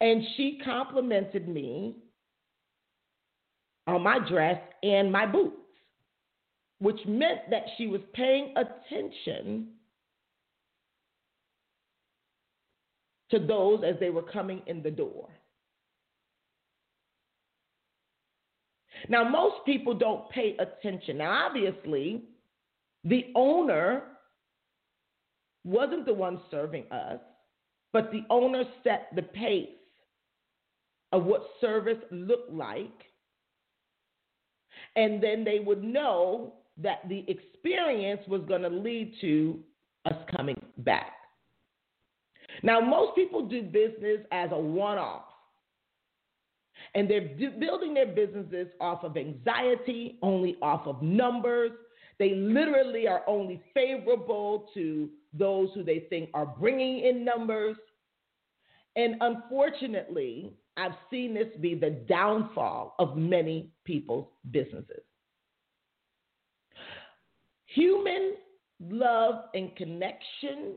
and 0.00 0.22
she 0.36 0.60
complimented 0.64 1.48
me 1.48 1.96
on 3.86 4.02
my 4.02 4.18
dress 4.28 4.60
and 4.82 5.10
my 5.10 5.26
boots, 5.26 5.56
which 6.78 7.00
meant 7.06 7.40
that 7.50 7.64
she 7.76 7.88
was 7.88 8.00
paying 8.14 8.54
attention 8.56 9.68
to 13.30 13.38
those 13.38 13.82
as 13.84 13.98
they 13.98 14.10
were 14.10 14.22
coming 14.22 14.62
in 14.66 14.82
the 14.82 14.90
door. 14.90 15.28
Now, 19.08 19.28
most 19.28 19.64
people 19.64 19.94
don't 19.94 20.28
pay 20.30 20.56
attention. 20.58 21.18
Now, 21.18 21.46
obviously, 21.46 22.22
the 23.04 23.26
owner 23.34 24.02
wasn't 25.64 26.06
the 26.06 26.14
one 26.14 26.40
serving 26.50 26.84
us, 26.90 27.20
but 27.92 28.10
the 28.10 28.22
owner 28.30 28.64
set 28.84 29.08
the 29.14 29.22
pace 29.22 29.68
of 31.12 31.24
what 31.24 31.42
service 31.60 31.98
looked 32.10 32.52
like. 32.52 33.02
And 34.96 35.22
then 35.22 35.44
they 35.44 35.60
would 35.60 35.82
know 35.82 36.54
that 36.78 37.08
the 37.08 37.24
experience 37.28 38.20
was 38.28 38.42
going 38.48 38.62
to 38.62 38.68
lead 38.68 39.14
to 39.20 39.58
us 40.04 40.16
coming 40.34 40.60
back. 40.78 41.12
Now, 42.62 42.80
most 42.80 43.14
people 43.14 43.46
do 43.46 43.62
business 43.62 44.20
as 44.32 44.50
a 44.52 44.58
one 44.58 44.98
off 44.98 45.27
and 46.94 47.08
they're 47.08 47.28
building 47.60 47.94
their 47.94 48.06
businesses 48.06 48.68
off 48.80 49.04
of 49.04 49.16
anxiety, 49.16 50.18
only 50.22 50.56
off 50.62 50.86
of 50.86 51.02
numbers. 51.02 51.72
They 52.18 52.34
literally 52.34 53.06
are 53.06 53.22
only 53.26 53.62
favorable 53.74 54.68
to 54.74 55.08
those 55.32 55.68
who 55.74 55.84
they 55.84 56.06
think 56.10 56.30
are 56.34 56.46
bringing 56.46 57.04
in 57.04 57.24
numbers. 57.24 57.76
And 58.96 59.16
unfortunately, 59.20 60.54
I've 60.76 60.94
seen 61.10 61.34
this 61.34 61.48
be 61.60 61.74
the 61.74 61.90
downfall 62.08 62.94
of 62.98 63.16
many 63.16 63.72
people's 63.84 64.26
businesses. 64.50 65.02
Human 67.66 68.34
love 68.80 69.44
and 69.54 69.74
connection, 69.76 70.74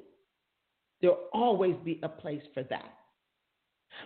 there'll 1.02 1.30
always 1.34 1.76
be 1.84 2.00
a 2.04 2.10
place 2.10 2.42
for 2.54 2.64
that. 2.64 2.94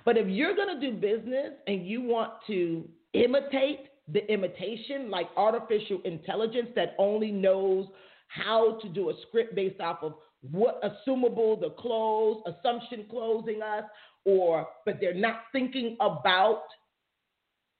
But 0.03 0.17
if 0.17 0.27
you're 0.27 0.55
going 0.55 0.79
to 0.79 0.91
do 0.91 0.97
business 0.97 1.53
and 1.67 1.85
you 1.85 2.01
want 2.01 2.33
to 2.47 2.87
imitate 3.13 3.87
the 4.11 4.29
imitation, 4.31 5.09
like 5.09 5.27
artificial 5.35 5.99
intelligence 6.05 6.69
that 6.75 6.95
only 6.99 7.31
knows 7.31 7.87
how 8.27 8.77
to 8.81 8.89
do 8.89 9.09
a 9.09 9.13
script 9.27 9.55
based 9.55 9.79
off 9.79 9.99
of 10.01 10.15
what 10.51 10.81
assumable 10.83 11.59
the 11.59 11.71
close, 11.79 12.41
assumption 12.45 13.05
closing 13.09 13.61
us, 13.61 13.83
or 14.25 14.67
but 14.85 14.97
they're 14.99 15.13
not 15.13 15.41
thinking 15.51 15.97
about 15.99 16.63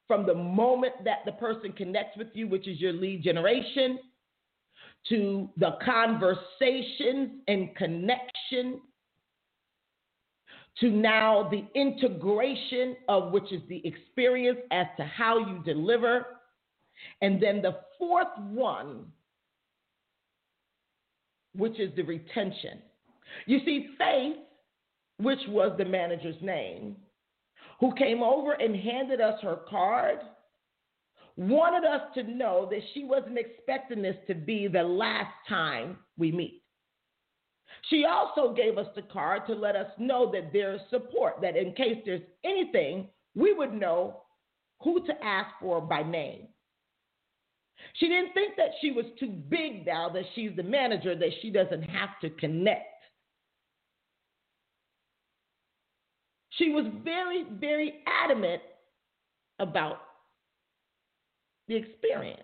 from 0.07 0.25
the 0.25 0.33
moment 0.33 0.93
that 1.03 1.19
the 1.25 1.31
person 1.33 1.71
connects 1.71 2.17
with 2.17 2.27
you, 2.33 2.47
which 2.47 2.67
is 2.67 2.79
your 2.79 2.93
lead 2.93 3.23
generation, 3.23 3.99
to 5.09 5.49
the 5.57 5.71
conversations 5.83 7.41
and 7.47 7.75
connection, 7.75 8.81
to 10.79 10.89
now 10.89 11.49
the 11.49 11.65
integration 11.79 12.95
of 13.07 13.31
which 13.31 13.51
is 13.51 13.61
the 13.69 13.81
experience 13.85 14.59
as 14.71 14.87
to 14.97 15.05
how 15.05 15.37
you 15.37 15.61
deliver. 15.63 16.25
And 17.21 17.41
then 17.41 17.61
the 17.61 17.77
fourth 17.97 18.37
one, 18.37 19.05
which 21.55 21.79
is 21.79 21.95
the 21.95 22.03
retention. 22.03 22.79
You 23.45 23.59
see, 23.65 23.89
Faith, 23.97 24.37
which 25.17 25.39
was 25.47 25.73
the 25.77 25.85
manager's 25.85 26.41
name, 26.41 26.97
who 27.79 27.93
came 27.95 28.21
over 28.21 28.53
and 28.53 28.75
handed 28.75 29.21
us 29.21 29.39
her 29.41 29.59
card, 29.69 30.19
wanted 31.37 31.85
us 31.87 32.01
to 32.15 32.23
know 32.23 32.67
that 32.69 32.81
she 32.93 33.03
wasn't 33.03 33.37
expecting 33.37 34.01
this 34.01 34.15
to 34.27 34.33
be 34.33 34.67
the 34.67 34.83
last 34.83 35.33
time 35.47 35.97
we 36.17 36.31
meet. 36.31 36.63
She 37.89 38.05
also 38.05 38.53
gave 38.53 38.77
us 38.77 38.87
the 38.95 39.03
card 39.03 39.45
to 39.47 39.53
let 39.53 39.75
us 39.75 39.91
know 39.97 40.31
that 40.31 40.51
there's 40.51 40.81
support, 40.89 41.41
that 41.41 41.55
in 41.55 41.73
case 41.73 42.01
there's 42.05 42.21
anything, 42.43 43.09
we 43.35 43.53
would 43.53 43.73
know 43.73 44.21
who 44.81 45.05
to 45.05 45.23
ask 45.23 45.49
for 45.59 45.81
by 45.81 46.03
name. 46.03 46.47
She 47.95 48.07
didn't 48.07 48.33
think 48.33 48.55
that 48.57 48.71
she 48.81 48.91
was 48.91 49.05
too 49.19 49.29
big 49.29 49.85
now, 49.85 50.09
that 50.09 50.23
she's 50.33 50.51
the 50.55 50.63
manager, 50.63 51.15
that 51.15 51.29
she 51.41 51.49
doesn't 51.49 51.83
have 51.83 52.09
to 52.21 52.29
connect. 52.31 52.87
She 56.51 56.69
was 56.69 56.85
very, 57.03 57.45
very 57.59 57.95
adamant 58.23 58.61
about 59.59 60.01
the 61.67 61.75
experience. 61.75 62.41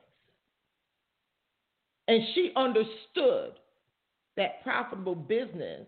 And 2.08 2.22
she 2.36 2.52
understood 2.56 3.54
that 4.38 4.64
profitable 4.64 5.16
business 5.16 5.88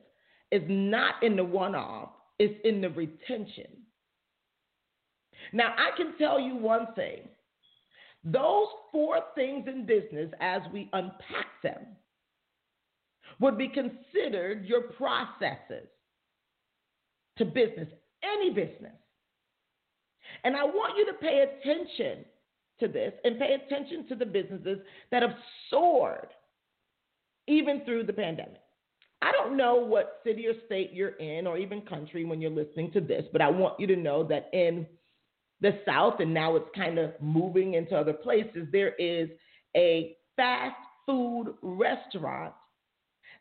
is 0.51 0.63
not 0.67 1.21
in 1.23 1.35
the 1.35 1.43
one 1.43 1.75
off, 1.75 2.09
it's 2.39 2.59
in 2.63 2.81
the 2.81 2.89
retention. 2.89 3.67
Now, 5.51 5.73
I 5.77 5.95
can 5.97 6.17
tell 6.17 6.39
you 6.39 6.55
one 6.55 6.87
thing 6.95 7.27
those 8.23 8.67
four 8.91 9.19
things 9.35 9.67
in 9.67 9.85
business, 9.85 10.31
as 10.39 10.61
we 10.71 10.89
unpack 10.93 11.61
them, 11.61 11.87
would 13.39 13.57
be 13.57 13.67
considered 13.67 14.65
your 14.65 14.83
processes 14.83 15.89
to 17.37 17.45
business, 17.45 17.89
any 18.23 18.51
business. 18.51 18.93
And 20.45 20.55
I 20.55 20.63
want 20.63 20.97
you 20.97 21.05
to 21.07 21.13
pay 21.13 21.43
attention 21.43 22.23
to 22.79 22.87
this 22.87 23.13
and 23.23 23.39
pay 23.39 23.53
attention 23.53 24.07
to 24.07 24.15
the 24.15 24.25
businesses 24.25 24.79
that 25.11 25.21
have 25.21 25.35
soared 25.69 26.29
even 27.47 27.81
through 27.85 28.03
the 28.03 28.13
pandemic. 28.13 28.61
I 29.21 29.31
don't 29.31 29.55
know 29.55 29.75
what 29.75 30.19
city 30.25 30.47
or 30.47 30.53
state 30.65 30.91
you're 30.93 31.15
in, 31.15 31.47
or 31.47 31.57
even 31.57 31.81
country 31.81 32.25
when 32.25 32.41
you're 32.41 32.51
listening 32.51 32.91
to 32.91 33.01
this, 33.01 33.23
but 33.31 33.41
I 33.41 33.49
want 33.49 33.79
you 33.79 33.87
to 33.87 33.95
know 33.95 34.23
that 34.25 34.49
in 34.53 34.85
the 35.61 35.79
South, 35.85 36.15
and 36.19 36.33
now 36.33 36.55
it's 36.57 36.69
kind 36.75 36.97
of 36.97 37.11
moving 37.21 37.75
into 37.75 37.95
other 37.95 38.13
places, 38.13 38.67
there 38.71 38.95
is 38.95 39.29
a 39.77 40.17
fast 40.35 40.75
food 41.05 41.53
restaurant 41.61 42.53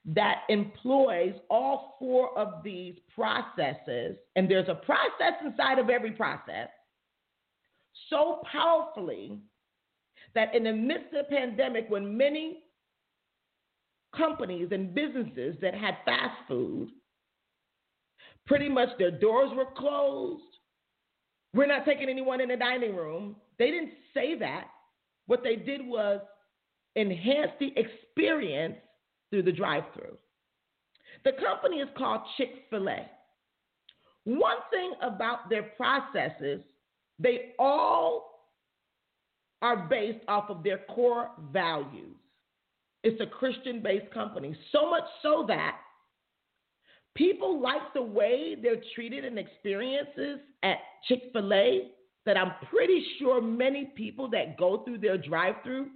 that 0.04 0.42
employs 0.48 1.34
all 1.50 1.96
four 1.98 2.36
of 2.38 2.62
these 2.62 2.94
processes, 3.14 4.16
and 4.36 4.48
there's 4.48 4.68
a 4.68 4.74
process 4.74 5.34
inside 5.44 5.78
of 5.78 5.90
every 5.90 6.12
process 6.12 6.68
so 8.08 8.42
powerfully 8.50 9.38
that 10.34 10.54
in 10.54 10.64
the 10.64 10.72
midst 10.72 11.14
of 11.14 11.26
the 11.28 11.36
pandemic, 11.36 11.86
when 11.88 12.16
many 12.16 12.62
companies 14.16 14.68
and 14.70 14.94
businesses 14.94 15.57
that 15.61 15.75
had 15.75 15.96
fast 16.05 16.37
food, 16.48 16.90
pretty 18.46 18.68
much 18.68 18.88
their 18.98 19.11
doors 19.11 19.51
were 19.55 19.68
closed. 19.77 20.42
We're 21.55 21.66
not 21.66 21.85
taking 21.85 22.09
anyone 22.09 22.40
in 22.40 22.48
the 22.48 22.57
dining 22.57 22.96
room. 22.96 23.37
They 23.59 23.70
didn't 23.70 23.92
say 24.14 24.38
that. 24.38 24.64
What 25.27 25.42
they 25.42 25.57
did 25.57 25.87
was 25.87 26.20
enhance 26.96 27.53
the 27.61 27.72
experience 27.77 28.77
through 29.31 29.42
the 29.44 29.53
drive 29.53 29.85
through. 29.94 30.16
The 31.25 31.33
company 31.33 31.77
is 31.77 31.88
called 31.96 32.22
Chick 32.37 32.64
fil 32.70 32.88
A. 32.88 33.07
One 34.25 34.57
thing 34.70 34.92
about 35.03 35.51
their 35.51 35.62
processes, 35.77 36.61
they 37.18 37.53
all 37.59 38.33
are 39.62 39.88
based 39.88 40.25
off 40.29 40.51
of 40.51 40.62
their 40.62 40.79
core 40.90 41.31
values. 41.53 42.16
It's 43.02 43.20
a 43.20 43.26
Christian 43.26 43.82
based 43.82 44.12
company. 44.12 44.56
So 44.70 44.88
much 44.90 45.04
so 45.22 45.44
that 45.48 45.76
people 47.14 47.60
like 47.60 47.92
the 47.94 48.02
way 48.02 48.56
they're 48.60 48.82
treated 48.94 49.24
and 49.24 49.38
experiences 49.38 50.38
at 50.62 50.76
Chick 51.08 51.22
fil 51.32 51.52
A 51.52 51.90
that 52.24 52.36
I'm 52.36 52.52
pretty 52.70 53.04
sure 53.18 53.40
many 53.40 53.92
people 53.96 54.30
that 54.30 54.56
go 54.56 54.84
through 54.84 54.98
their 54.98 55.18
drive 55.18 55.56
through 55.64 55.88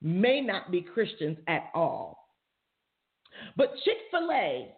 may 0.00 0.40
not 0.40 0.70
be 0.70 0.80
Christians 0.80 1.38
at 1.46 1.64
all. 1.74 2.18
But 3.56 3.74
Chick 3.84 3.98
fil 4.10 4.30
A, 4.32 4.68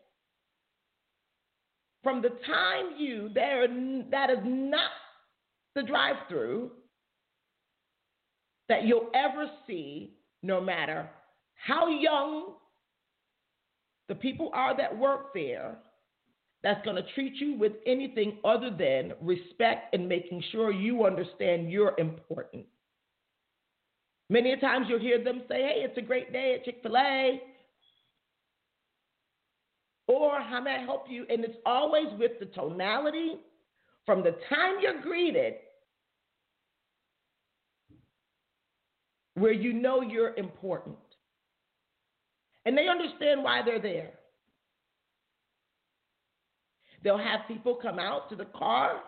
from 2.02 2.22
the 2.22 2.30
time 2.46 2.96
you 2.98 3.30
there, 3.32 3.66
that 4.10 4.30
is 4.30 4.38
not 4.44 4.90
the 5.74 5.82
drive 5.82 6.16
through 6.28 6.72
that 8.68 8.84
you'll 8.84 9.10
ever 9.14 9.48
see, 9.66 10.14
no 10.42 10.60
matter 10.60 11.08
how 11.56 11.88
young 11.88 12.54
the 14.08 14.14
people 14.14 14.50
are 14.52 14.76
that 14.76 14.96
work 14.96 15.34
there 15.34 15.76
that's 16.62 16.84
going 16.84 16.96
to 16.96 17.12
treat 17.14 17.34
you 17.36 17.56
with 17.56 17.72
anything 17.86 18.38
other 18.44 18.70
than 18.76 19.12
respect 19.20 19.94
and 19.94 20.08
making 20.08 20.42
sure 20.50 20.72
you 20.72 21.04
understand 21.04 21.70
you're 21.70 21.94
important. 21.98 22.64
Many 24.28 24.56
times 24.56 24.86
you'll 24.88 24.98
hear 24.98 25.22
them 25.22 25.42
say, 25.48 25.62
Hey, 25.62 25.84
it's 25.84 25.98
a 25.98 26.02
great 26.02 26.32
day 26.32 26.56
at 26.58 26.64
Chick 26.64 26.80
fil 26.82 26.96
A. 26.96 27.40
Or 30.08 30.40
how 30.40 30.60
may 30.60 30.76
I 30.76 30.84
help 30.84 31.06
you? 31.08 31.26
And 31.28 31.44
it's 31.44 31.56
always 31.64 32.06
with 32.18 32.32
the 32.40 32.46
tonality 32.46 33.36
from 34.04 34.22
the 34.22 34.36
time 34.48 34.76
you're 34.80 35.00
greeted 35.02 35.54
where 39.34 39.52
you 39.52 39.72
know 39.72 40.00
you're 40.00 40.34
important 40.36 40.96
and 42.66 42.76
they 42.76 42.88
understand 42.88 43.42
why 43.42 43.62
they're 43.64 43.80
there. 43.80 44.10
They'll 47.02 47.16
have 47.16 47.40
people 47.46 47.78
come 47.80 48.00
out 48.00 48.28
to 48.30 48.36
the 48.36 48.46
car 48.46 49.00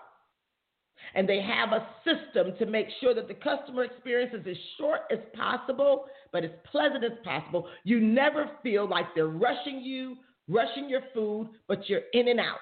and 1.14 1.28
they 1.28 1.40
have 1.40 1.72
a 1.72 1.86
system 2.04 2.54
to 2.58 2.66
make 2.66 2.86
sure 3.00 3.14
that 3.14 3.26
the 3.26 3.34
customer 3.34 3.82
experience 3.82 4.32
is 4.32 4.46
as 4.48 4.56
short 4.78 5.00
as 5.10 5.18
possible, 5.36 6.04
but 6.32 6.44
as 6.44 6.50
pleasant 6.70 7.02
as 7.02 7.18
possible. 7.24 7.68
You 7.82 8.00
never 8.00 8.48
feel 8.62 8.88
like 8.88 9.06
they're 9.14 9.26
rushing 9.26 9.80
you, 9.80 10.16
rushing 10.46 10.88
your 10.88 11.02
food, 11.12 11.48
but 11.66 11.88
you're 11.88 12.02
in 12.12 12.28
and 12.28 12.38
out. 12.38 12.58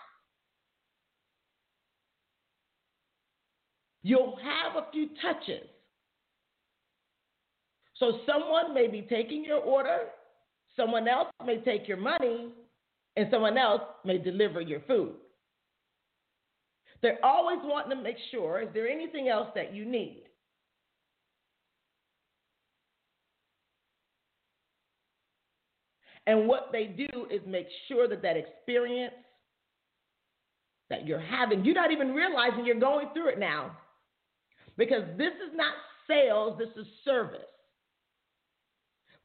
You'll 4.03 4.39
have 4.43 4.83
a 4.83 4.91
few 4.93 5.09
touches. 5.21 5.69
So 7.97 8.21
someone 8.27 8.73
may 8.73 8.89
be 8.89 9.03
taking 9.03 9.45
your 9.45 9.59
order 9.59 10.01
Someone 10.77 11.09
else 11.09 11.29
may 11.45 11.59
take 11.59 11.89
your 11.89 11.97
money 11.97 12.49
and 13.17 13.29
someone 13.31 13.57
else 13.57 13.83
may 14.05 14.19
deliver 14.19 14.61
your 14.61 14.81
food. 14.81 15.15
They're 17.03 17.25
always 17.25 17.59
wanting 17.63 17.97
to 17.97 18.03
make 18.03 18.17
sure 18.31 18.61
is 18.61 18.69
there 18.75 18.89
anything 18.89 19.29
else 19.29 19.49
that 19.55 19.75
you 19.75 19.85
need? 19.85 20.25
And 26.27 26.49
what 26.49 26.71
they 26.73 26.87
do 26.87 27.27
is 27.31 27.41
make 27.47 27.69
sure 27.87 28.09
that 28.09 28.23
that 28.23 28.37
experience 28.37 29.15
that 30.91 31.07
you're 31.07 31.21
having. 31.21 31.65
You're 31.65 31.75
not 31.75 31.93
even 31.93 32.15
realizing 32.15 32.67
you're 32.67 32.81
going 32.81 33.09
through 33.13 33.29
it 33.29 33.39
now 33.39 33.77
because 34.77 35.03
this 35.17 35.33
is 35.35 35.55
not 35.55 35.75
sales, 36.09 36.59
this 36.59 36.69
is 36.77 36.87
service. 37.05 37.41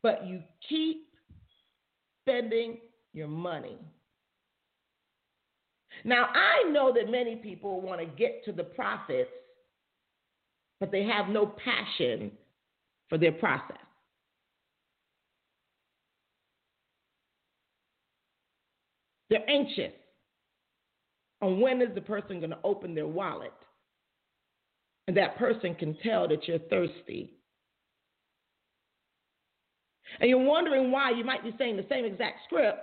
But 0.04 0.26
you 0.26 0.42
keep 0.68 1.08
spending 2.24 2.78
your 3.14 3.28
money. 3.28 3.78
Now, 6.04 6.28
I 6.34 6.70
know 6.72 6.94
that 6.94 7.12
many 7.12 7.36
people 7.36 7.82
want 7.82 8.00
to 8.00 8.06
get 8.06 8.44
to 8.46 8.52
the 8.52 8.64
profits, 8.64 9.30
but 10.80 10.92
they 10.92 11.04
have 11.04 11.28
no 11.28 11.46
passion 11.46 12.32
for 13.10 13.18
their 13.18 13.34
process. 13.34 13.78
They're 19.30 19.50
anxious 19.50 19.94
on 21.42 21.60
when 21.60 21.82
is 21.82 21.94
the 21.96 22.02
person 22.02 22.40
going 22.40 22.52
to 22.52 22.60
open 22.64 22.94
their 22.96 23.08
wallet. 23.08 23.54
And 25.08 25.16
that 25.18 25.38
person 25.38 25.76
can 25.76 25.98
tell 26.04 26.28
that 26.28 26.48
you're 26.48 26.60
thirsty. 26.60 27.34
And 30.20 30.30
you're 30.30 30.40
wondering 30.40 30.92
why 30.92 31.12
you 31.12 31.24
might 31.24 31.44
be 31.44 31.54
saying 31.58 31.78
the 31.78 31.86
same 31.90 32.06
exact 32.06 32.40
script, 32.46 32.80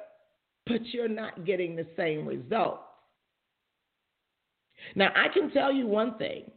but 0.66 0.84
you're 0.86 1.08
not 1.08 1.44
getting 1.44 1.76
the 1.76 1.86
same 1.96 2.26
results. 2.26 2.82
Now, 4.94 5.10
I 5.14 5.28
can 5.32 5.50
tell 5.50 5.72
you 5.72 5.86
one 5.86 6.16
thing. 6.18 6.50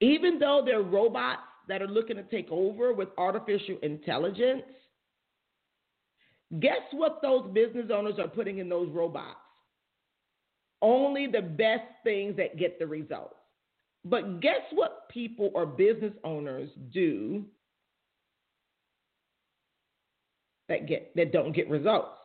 Even 0.00 0.38
though 0.38 0.62
there 0.64 0.78
are 0.78 0.82
robots 0.82 1.42
that 1.68 1.82
are 1.82 1.88
looking 1.88 2.16
to 2.16 2.22
take 2.24 2.48
over 2.50 2.92
with 2.92 3.08
artificial 3.18 3.76
intelligence, 3.82 4.62
guess 6.60 6.80
what 6.92 7.20
those 7.22 7.50
business 7.52 7.90
owners 7.92 8.14
are 8.18 8.28
putting 8.28 8.58
in 8.58 8.68
those 8.68 8.88
robots? 8.90 9.36
Only 10.80 11.26
the 11.26 11.42
best 11.42 11.84
things 12.04 12.36
that 12.36 12.56
get 12.58 12.78
the 12.78 12.86
results. 12.86 13.34
But 14.04 14.40
guess 14.40 14.60
what 14.72 15.08
people 15.08 15.50
or 15.54 15.66
business 15.66 16.14
owners 16.22 16.70
do 16.92 17.44
that 20.68 20.86
get 20.86 21.14
that 21.16 21.32
don't 21.32 21.54
get 21.54 21.68
results? 21.68 22.18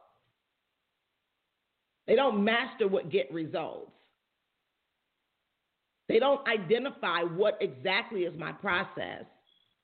They 2.07 2.15
don't 2.15 2.43
master 2.43 2.87
what 2.87 3.09
get 3.09 3.31
results. 3.31 3.91
They 6.09 6.19
don't 6.19 6.45
identify 6.47 7.21
what 7.21 7.57
exactly 7.61 8.21
is 8.23 8.37
my 8.37 8.51
process 8.51 9.23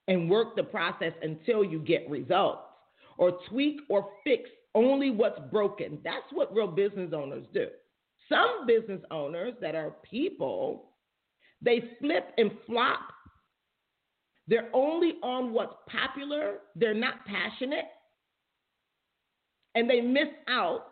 and 0.08 0.30
work 0.30 0.56
the 0.56 0.64
process 0.64 1.14
until 1.22 1.64
you 1.64 1.80
get 1.80 2.10
results 2.10 2.62
or 3.18 3.40
tweak 3.50 3.80
or 3.90 4.10
fix 4.24 4.50
only 4.76 5.12
what's 5.12 5.40
broken. 5.52 6.00
That's 6.04 6.26
what 6.32 6.54
real 6.54 6.68
business 6.68 7.12
owners 7.14 7.46
do. 7.54 7.68
Some 8.28 8.66
business 8.68 9.02
owners 9.12 9.54
that 9.62 9.76
are 9.76 9.96
people, 10.10 10.92
they 11.62 11.84
flip 12.00 12.32
and 12.38 12.52
flop. 12.68 13.02
They're 14.48 14.70
only 14.74 15.14
on 15.24 15.54
what's 15.54 15.76
popular, 15.88 16.58
they're 16.76 16.94
not 16.94 17.26
passionate, 17.26 17.86
and 19.80 19.90
they 19.90 20.02
miss 20.02 20.28
out 20.50 20.88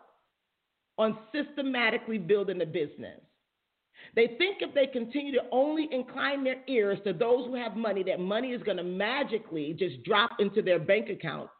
on 0.96 1.18
systematically 1.30 2.16
building 2.16 2.62
a 2.62 2.66
business. 2.66 3.20
They 4.16 4.28
think 4.38 4.62
if 4.62 4.74
they 4.74 4.86
continue 4.86 5.32
to 5.34 5.42
only 5.52 5.90
incline 5.92 6.42
their 6.42 6.62
ears 6.66 6.98
to 7.04 7.12
those 7.12 7.44
who 7.46 7.54
have 7.54 7.76
money, 7.76 8.02
that 8.04 8.18
money 8.18 8.52
is 8.52 8.62
going 8.62 8.78
to 8.78 8.82
magically 8.82 9.76
just 9.78 10.02
drop 10.04 10.30
into 10.38 10.62
their 10.62 10.78
bank 10.78 11.10
account 11.10 11.50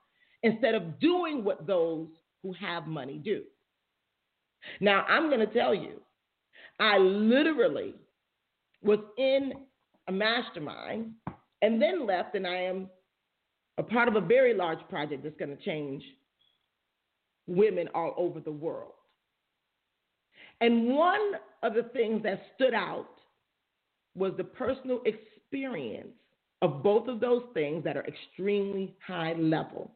instead 0.43 0.75
of 0.75 0.99
doing 1.01 1.45
what 1.45 1.67
those 1.67 2.09
who 2.43 2.55
have 2.55 2.87
money 2.87 3.21
do. 3.23 3.43
Now, 4.81 5.05
I'm 5.07 5.29
going 5.29 5.47
to 5.47 5.53
tell 5.53 5.75
you, 5.75 6.01
I 6.81 6.97
literally 6.97 7.95
was 8.83 9.01
in 9.19 9.53
a 10.07 10.13
mastermind 10.13 11.13
and 11.61 11.83
then 11.83 12.07
left, 12.07 12.35
and 12.35 12.47
I 12.47 12.57
am 12.57 12.89
a 13.77 13.83
part 13.83 14.09
of 14.09 14.17
a 14.17 14.21
very 14.21 14.55
large 14.55 14.81
project 14.89 15.25
that's 15.25 15.37
going 15.37 15.55
to 15.55 15.63
change 15.63 16.03
women 17.49 17.89
all 17.95 18.15
over 18.17 18.39
the 18.41 18.53
world. 18.53 18.93
And 20.61 20.89
one 20.89 21.33
of 21.63 21.75
the 21.75 21.85
things 21.93 22.23
that 22.23 22.43
stood 22.55 22.75
out 22.75 23.09
was 24.15 24.33
the 24.37 24.45
personal 24.45 25.01
experience 25.05 26.09
of 26.63 26.83
both 26.83 27.09
of 27.09 27.21
those 27.21 27.43
things 27.55 27.85
that 27.85 27.97
are 27.97 28.05
extremely 28.07 28.97
high 29.07 29.35
level. 29.35 29.93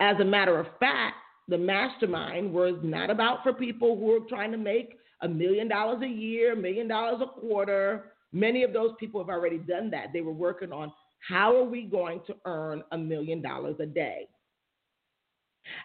As 0.00 0.16
a 0.20 0.24
matter 0.24 0.58
of 0.58 0.66
fact, 0.78 1.16
the 1.48 1.58
mastermind 1.58 2.52
was 2.52 2.74
not 2.82 3.10
about 3.10 3.42
for 3.42 3.52
people 3.52 3.98
who 3.98 4.14
are 4.14 4.28
trying 4.28 4.52
to 4.52 4.58
make 4.58 4.98
a 5.22 5.28
million 5.28 5.68
dollars 5.68 6.02
a 6.02 6.08
year, 6.08 6.54
a 6.54 6.56
million 6.56 6.88
dollars 6.88 7.20
a 7.20 7.40
quarter. 7.40 8.12
Many 8.32 8.62
of 8.62 8.72
those 8.72 8.92
people 8.98 9.20
have 9.20 9.28
already 9.28 9.58
done 9.58 9.90
that. 9.90 10.06
They 10.12 10.22
were 10.22 10.32
working 10.32 10.72
on 10.72 10.92
how 11.28 11.54
are 11.56 11.64
we 11.64 11.82
going 11.82 12.20
to 12.26 12.36
earn 12.46 12.82
a 12.92 12.98
million 12.98 13.42
dollars 13.42 13.76
a 13.80 13.86
day. 13.86 14.28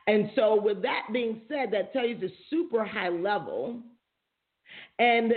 And 0.07 0.31
so, 0.35 0.59
with 0.59 0.81
that 0.83 1.07
being 1.11 1.41
said, 1.47 1.71
that 1.71 1.93
tells 1.93 2.09
you 2.09 2.17
the 2.17 2.31
super 2.49 2.83
high 2.83 3.09
level 3.09 3.81
and 4.99 5.33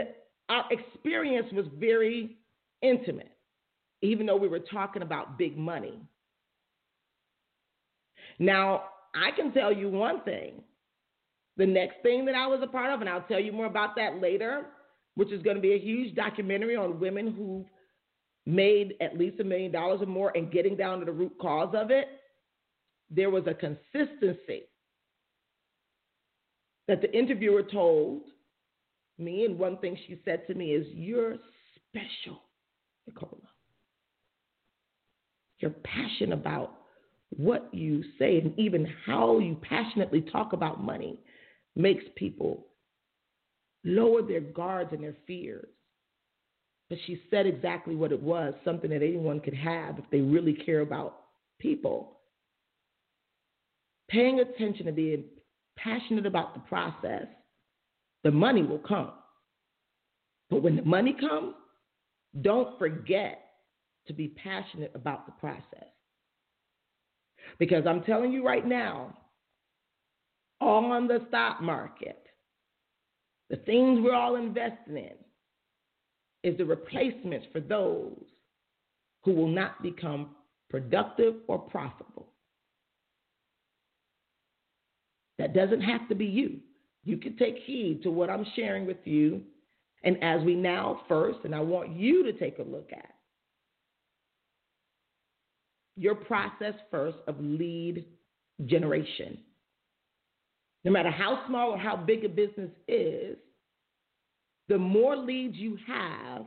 our 0.48 0.64
experience 0.70 1.46
was 1.52 1.66
very 1.78 2.38
intimate, 2.82 3.36
even 4.02 4.26
though 4.26 4.36
we 4.36 4.48
were 4.48 4.60
talking 4.60 5.02
about 5.02 5.38
big 5.38 5.56
money. 5.56 6.00
Now, 8.38 8.84
I 9.14 9.30
can 9.32 9.52
tell 9.52 9.72
you 9.72 9.88
one 9.88 10.22
thing. 10.22 10.62
The 11.56 11.66
next 11.66 11.96
thing 12.02 12.24
that 12.26 12.36
I 12.36 12.46
was 12.46 12.60
a 12.62 12.68
part 12.68 12.92
of, 12.92 13.00
and 13.00 13.10
I'll 13.10 13.22
tell 13.22 13.40
you 13.40 13.50
more 13.50 13.66
about 13.66 13.96
that 13.96 14.20
later, 14.20 14.66
which 15.16 15.32
is 15.32 15.42
going 15.42 15.56
to 15.56 15.62
be 15.62 15.74
a 15.74 15.78
huge 15.78 16.14
documentary 16.14 16.76
on 16.76 17.00
women 17.00 17.34
who 17.34 17.66
made 18.46 18.94
at 19.00 19.18
least 19.18 19.40
a 19.40 19.44
million 19.44 19.72
dollars 19.72 20.00
or 20.00 20.06
more 20.06 20.32
and 20.36 20.52
getting 20.52 20.76
down 20.76 21.00
to 21.00 21.04
the 21.04 21.12
root 21.12 21.32
cause 21.40 21.74
of 21.74 21.90
it. 21.90 22.06
There 23.10 23.30
was 23.30 23.44
a 23.46 23.54
consistency 23.54 24.64
that 26.86 27.02
the 27.02 27.12
interviewer 27.16 27.62
told 27.62 28.22
me, 29.18 29.44
and 29.44 29.58
one 29.58 29.78
thing 29.78 29.96
she 30.06 30.20
said 30.24 30.46
to 30.46 30.54
me 30.54 30.72
is, 30.72 30.86
You're 30.92 31.36
special, 31.88 32.40
Nicola. 33.06 33.32
You're 35.58 35.70
passionate 35.70 36.38
about 36.38 36.74
what 37.30 37.68
you 37.72 38.02
say, 38.18 38.38
and 38.38 38.58
even 38.58 38.86
how 39.06 39.38
you 39.38 39.56
passionately 39.62 40.22
talk 40.22 40.52
about 40.52 40.82
money 40.82 41.18
makes 41.76 42.04
people 42.16 42.66
lower 43.84 44.22
their 44.22 44.40
guards 44.40 44.92
and 44.92 45.02
their 45.02 45.16
fears. 45.26 45.68
But 46.88 46.98
she 47.06 47.20
said 47.30 47.46
exactly 47.46 47.94
what 47.94 48.12
it 48.12 48.22
was 48.22 48.54
something 48.64 48.90
that 48.90 49.02
anyone 49.02 49.40
could 49.40 49.54
have 49.54 49.98
if 49.98 50.04
they 50.10 50.20
really 50.20 50.54
care 50.54 50.80
about 50.80 51.20
people. 51.58 52.17
Paying 54.08 54.40
attention 54.40 54.86
and 54.86 54.96
being 54.96 55.24
passionate 55.76 56.26
about 56.26 56.54
the 56.54 56.60
process 56.60 57.26
the 58.24 58.30
money 58.30 58.62
will 58.62 58.78
come. 58.78 59.12
But 60.50 60.62
when 60.62 60.76
the 60.76 60.82
money 60.82 61.14
comes, 61.18 61.54
don't 62.42 62.78
forget 62.78 63.40
to 64.06 64.12
be 64.12 64.28
passionate 64.28 64.92
about 64.94 65.26
the 65.26 65.32
process. 65.32 65.88
Because 67.58 67.86
I'm 67.86 68.02
telling 68.02 68.32
you 68.32 68.44
right 68.44 68.66
now, 68.66 69.16
on 70.60 71.06
the 71.06 71.24
stock 71.28 71.62
market, 71.62 72.22
the 73.50 73.56
things 73.56 74.00
we're 74.02 74.14
all 74.14 74.36
investing 74.36 74.96
in 74.96 75.14
is 76.42 76.56
the 76.58 76.64
replacements 76.64 77.46
for 77.52 77.60
those 77.60 78.22
who 79.24 79.32
will 79.32 79.48
not 79.48 79.82
become 79.82 80.30
productive 80.70 81.36
or 81.46 81.58
profitable. 81.58 82.27
That 85.38 85.54
doesn't 85.54 85.80
have 85.80 86.08
to 86.08 86.14
be 86.14 86.26
you 86.26 86.60
you 87.08 87.16
can 87.16 87.36
take 87.36 87.56
heed 87.64 88.02
to 88.02 88.10
what 88.10 88.28
I'm 88.28 88.44
sharing 88.54 88.86
with 88.86 88.98
you. 89.04 89.40
And 90.04 90.22
as 90.22 90.42
we 90.42 90.54
now 90.54 91.00
first, 91.08 91.38
and 91.44 91.54
I 91.54 91.60
want 91.60 91.96
you 91.96 92.22
to 92.24 92.32
take 92.32 92.58
a 92.58 92.62
look 92.62 92.90
at 92.92 93.14
your 95.96 96.14
process 96.14 96.74
first 96.90 97.16
of 97.26 97.40
lead 97.40 98.04
generation. 98.66 99.38
No 100.84 100.92
matter 100.92 101.10
how 101.10 101.44
small 101.48 101.70
or 101.70 101.78
how 101.78 101.96
big 101.96 102.24
a 102.24 102.28
business 102.28 102.70
is, 102.86 103.36
the 104.68 104.78
more 104.78 105.16
leads 105.16 105.56
you 105.56 105.78
have, 105.86 106.46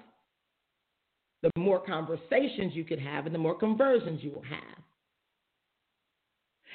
the 1.42 1.50
more 1.58 1.84
conversations 1.84 2.74
you 2.74 2.86
could 2.86 3.00
have, 3.00 3.26
and 3.26 3.34
the 3.34 3.40
more 3.40 3.58
conversions 3.58 4.24
you 4.24 4.32
will 4.32 4.44
have. 4.44 4.84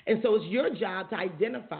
And 0.07 0.21
so 0.23 0.37
it's 0.37 0.47
your 0.47 0.75
job 0.75 1.11
to 1.11 1.17
identify 1.17 1.77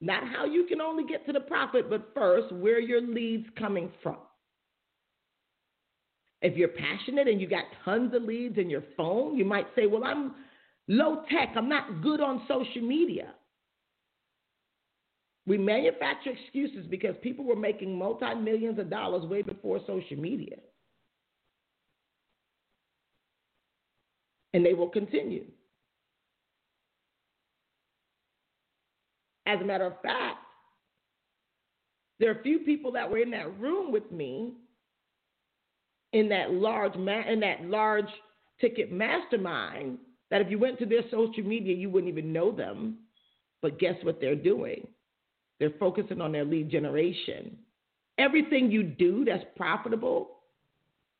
not 0.00 0.24
how 0.28 0.44
you 0.44 0.66
can 0.68 0.80
only 0.80 1.04
get 1.04 1.24
to 1.26 1.32
the 1.32 1.40
profit, 1.40 1.88
but 1.88 2.10
first, 2.14 2.52
where 2.52 2.80
your 2.80 3.00
leads 3.00 3.46
coming 3.58 3.90
from. 4.02 4.18
If 6.42 6.56
you're 6.56 6.68
passionate 6.68 7.28
and 7.28 7.40
you 7.40 7.48
got 7.48 7.64
tons 7.84 8.14
of 8.14 8.22
leads 8.22 8.58
in 8.58 8.68
your 8.68 8.84
phone, 8.96 9.36
you 9.36 9.44
might 9.44 9.66
say, 9.74 9.86
Well, 9.86 10.04
I'm 10.04 10.34
low 10.86 11.22
tech, 11.30 11.54
I'm 11.56 11.68
not 11.68 12.02
good 12.02 12.20
on 12.20 12.42
social 12.46 12.82
media. 12.82 13.32
We 15.46 15.56
manufacture 15.56 16.30
excuses 16.30 16.86
because 16.90 17.14
people 17.22 17.44
were 17.44 17.56
making 17.56 17.96
multi 17.96 18.34
millions 18.34 18.78
of 18.78 18.90
dollars 18.90 19.24
way 19.24 19.42
before 19.42 19.80
social 19.86 20.16
media. 20.16 20.56
And 24.52 24.66
they 24.66 24.74
will 24.74 24.88
continue. 24.88 25.44
As 29.46 29.60
a 29.60 29.64
matter 29.64 29.86
of 29.86 30.00
fact, 30.02 30.38
there 32.18 32.30
are 32.30 32.38
a 32.38 32.42
few 32.42 32.60
people 32.60 32.92
that 32.92 33.10
were 33.10 33.18
in 33.18 33.30
that 33.30 33.58
room 33.60 33.92
with 33.92 34.10
me 34.10 34.52
in 36.12 36.28
that 36.30 36.52
large 36.52 36.94
ma- 36.96 37.28
in 37.28 37.40
that 37.40 37.64
large 37.64 38.08
ticket 38.60 38.90
mastermind 38.90 39.98
that 40.30 40.40
if 40.40 40.50
you 40.50 40.58
went 40.58 40.78
to 40.78 40.86
their 40.86 41.02
social 41.10 41.44
media 41.44 41.74
you 41.74 41.90
wouldn't 41.90 42.10
even 42.10 42.32
know 42.32 42.50
them. 42.50 42.98
But 43.62 43.78
guess 43.78 43.94
what 44.02 44.20
they're 44.20 44.34
doing? 44.34 44.86
They're 45.58 45.72
focusing 45.78 46.20
on 46.20 46.32
their 46.32 46.44
lead 46.44 46.70
generation. 46.70 47.56
Everything 48.18 48.70
you 48.70 48.82
do 48.82 49.24
that's 49.24 49.44
profitable 49.56 50.36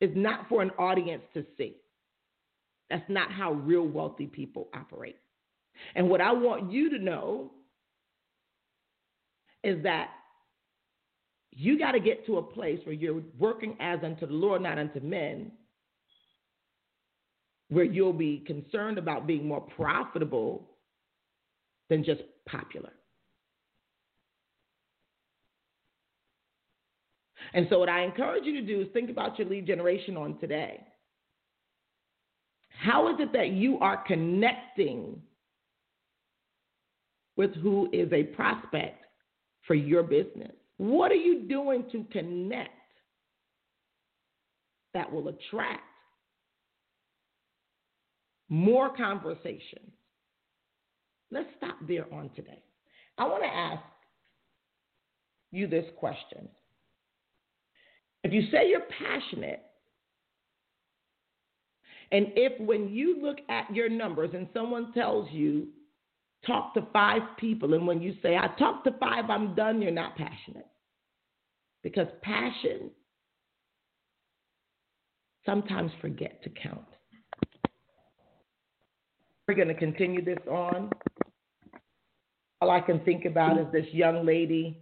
is 0.01 0.11
not 0.15 0.47
for 0.47 0.61
an 0.61 0.71
audience 0.77 1.23
to 1.33 1.45
see. 1.57 1.75
That's 2.89 3.07
not 3.09 3.31
how 3.31 3.53
real 3.53 3.87
wealthy 3.87 4.27
people 4.27 4.67
operate. 4.73 5.17
And 5.95 6.09
what 6.09 6.21
I 6.21 6.31
want 6.31 6.71
you 6.71 6.89
to 6.91 6.99
know 6.99 7.51
is 9.67 9.83
that 9.83 10.11
you 11.51 11.77
got 11.77 11.91
to 11.91 11.99
get 11.99 12.25
to 12.25 12.37
a 12.37 12.41
place 12.41 12.79
where 12.85 12.93
you're 12.93 13.21
working 13.37 13.75
as 13.81 13.99
unto 14.01 14.25
the 14.25 14.33
Lord, 14.33 14.61
not 14.61 14.77
unto 14.77 15.01
men, 15.01 15.51
where 17.69 17.83
you'll 17.83 18.13
be 18.13 18.43
concerned 18.47 18.97
about 18.97 19.27
being 19.27 19.45
more 19.45 19.59
profitable 19.59 20.69
than 21.89 22.03
just 22.03 22.21
popular. 22.47 22.93
And 27.53 27.67
so, 27.69 27.79
what 27.79 27.89
I 27.89 28.03
encourage 28.03 28.45
you 28.45 28.53
to 28.53 28.65
do 28.65 28.81
is 28.81 28.87
think 28.93 29.09
about 29.09 29.37
your 29.37 29.49
lead 29.49 29.67
generation 29.67 30.15
on 30.15 30.37
today. 30.39 30.81
How 32.69 33.09
is 33.09 33.15
it 33.19 33.33
that 33.33 33.49
you 33.49 33.79
are 33.79 33.97
connecting 34.05 35.21
with 37.35 37.53
who 37.55 37.89
is 37.91 38.11
a 38.13 38.23
prospect 38.23 39.06
for 39.67 39.75
your 39.75 40.01
business? 40.01 40.51
What 40.77 41.11
are 41.11 41.15
you 41.15 41.43
doing 41.47 41.85
to 41.91 42.05
connect 42.11 42.71
that 44.93 45.11
will 45.11 45.27
attract 45.27 45.81
more 48.49 48.95
conversations? 48.95 49.91
Let's 51.29 51.49
stop 51.57 51.75
there 51.87 52.11
on 52.13 52.29
today. 52.35 52.63
I 53.17 53.25
want 53.25 53.43
to 53.43 53.49
ask 53.49 53.83
you 55.51 55.67
this 55.67 55.85
question. 55.97 56.47
If 58.23 58.31
you 58.31 58.43
say 58.51 58.69
you're 58.69 58.81
passionate, 58.81 59.63
and 62.11 62.27
if 62.35 62.59
when 62.61 62.89
you 62.89 63.21
look 63.21 63.37
at 63.49 63.73
your 63.75 63.89
numbers 63.89 64.29
and 64.33 64.47
someone 64.53 64.93
tells 64.93 65.29
you 65.31 65.67
talk 66.47 66.73
to 66.73 66.87
five 66.93 67.21
people. 67.37 67.73
And 67.73 67.85
when 67.85 68.01
you 68.01 68.15
say, 68.23 68.37
I 68.37 68.47
talk 68.57 68.83
to 68.85 68.91
five, 68.99 69.29
I'm 69.29 69.53
done, 69.53 69.81
you're 69.81 69.91
not 69.91 70.15
passionate. 70.15 70.67
Because 71.83 72.07
passion 72.23 72.89
sometimes 75.45 75.91
forget 76.01 76.41
to 76.43 76.49
count. 76.49 76.81
We're 79.47 79.55
going 79.55 79.67
to 79.67 79.75
continue 79.75 80.23
this 80.23 80.39
on. 80.49 80.89
All 82.59 82.71
I 82.71 82.81
can 82.81 82.99
think 83.01 83.25
about 83.25 83.59
is 83.59 83.67
this 83.71 83.85
young 83.91 84.25
lady 84.25 84.79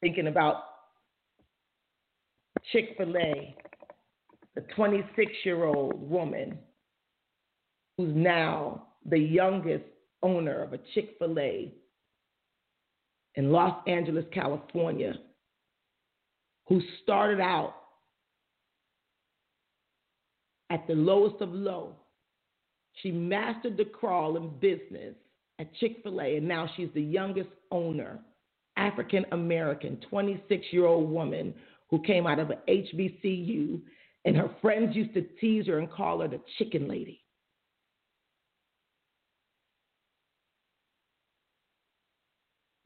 thinking 0.00 0.26
about 0.26 0.64
Chick 2.72 2.94
fil 2.98 3.16
A, 3.16 3.56
the 4.54 4.60
26 4.76 5.32
year 5.44 5.64
old 5.64 6.10
woman 6.10 6.58
who's 7.96 8.14
now 8.14 8.87
the 9.10 9.18
youngest 9.18 9.84
owner 10.22 10.62
of 10.62 10.72
a 10.72 10.78
Chick 10.94 11.16
fil 11.18 11.38
A 11.38 11.72
in 13.34 13.52
Los 13.52 13.76
Angeles, 13.86 14.24
California, 14.32 15.14
who 16.66 16.80
started 17.02 17.40
out 17.40 17.74
at 20.70 20.86
the 20.86 20.94
lowest 20.94 21.40
of 21.40 21.52
low. 21.52 21.94
She 23.02 23.12
mastered 23.12 23.76
the 23.76 23.84
crawl 23.84 24.36
in 24.36 24.58
business 24.58 25.14
at 25.58 25.74
Chick 25.76 25.98
fil 26.02 26.20
A, 26.20 26.36
and 26.36 26.48
now 26.48 26.68
she's 26.76 26.90
the 26.94 27.02
youngest 27.02 27.50
owner, 27.70 28.18
African 28.76 29.24
American, 29.32 29.98
26 30.10 30.66
year 30.70 30.86
old 30.86 31.10
woman 31.10 31.54
who 31.90 32.02
came 32.02 32.26
out 32.26 32.38
of 32.38 32.50
an 32.50 32.58
HBCU, 32.68 33.80
and 34.24 34.36
her 34.36 34.50
friends 34.60 34.94
used 34.94 35.14
to 35.14 35.22
tease 35.40 35.66
her 35.66 35.78
and 35.78 35.90
call 35.90 36.20
her 36.20 36.28
the 36.28 36.40
chicken 36.58 36.86
lady. 36.86 37.22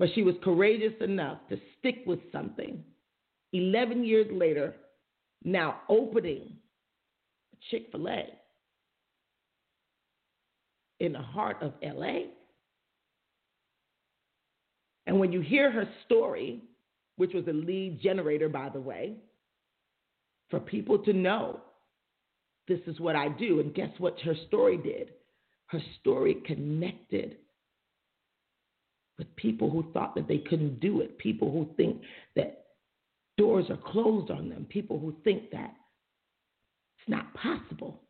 But 0.03 0.11
she 0.17 0.25
was 0.25 0.35
courageous 0.43 1.01
enough 1.01 1.39
to 1.49 1.61
stick 1.79 1.99
with 2.07 2.19
something. 2.33 2.83
11 3.53 4.03
years 4.03 4.27
later, 4.33 4.75
now 5.45 5.83
opening 5.89 6.57
Chick 7.71 7.87
fil 7.93 8.09
A 8.09 8.25
in 10.99 11.13
the 11.13 11.21
heart 11.21 11.59
of 11.63 11.75
LA. 11.81 12.23
And 15.07 15.21
when 15.21 15.31
you 15.31 15.41
hear 15.41 15.71
her 15.71 15.89
story, 16.05 16.65
which 17.15 17.33
was 17.33 17.47
a 17.47 17.53
lead 17.53 18.01
generator, 18.03 18.49
by 18.49 18.71
the 18.71 18.81
way, 18.81 19.15
for 20.51 20.59
people 20.59 20.99
to 20.99 21.13
know 21.13 21.61
this 22.67 22.81
is 22.89 22.99
what 22.99 23.15
I 23.15 23.29
do. 23.29 23.61
And 23.61 23.73
guess 23.73 23.91
what 23.99 24.19
her 24.23 24.35
story 24.49 24.79
did? 24.79 25.11
Her 25.67 25.81
story 26.01 26.43
connected 26.45 27.37
with 29.19 29.35
people 29.37 29.71
who 29.71 29.85
thought 29.93 30.15
that 30.15 30.29
they 30.29 30.39
couldn't 30.39 30.81
do 30.81 31.01
it, 31.01 31.19
people 31.19 31.51
who 31.51 31.69
think 31.77 32.01
that 32.37 32.65
doors 33.39 33.67
are 33.71 33.77
closed 33.77 34.31
on 34.31 34.49
them, 34.49 34.67
people 34.69 34.99
who 34.99 35.15
think 35.25 35.51
that 35.51 35.75
it's 36.99 37.09
not 37.09 37.33
possible. 37.35 38.01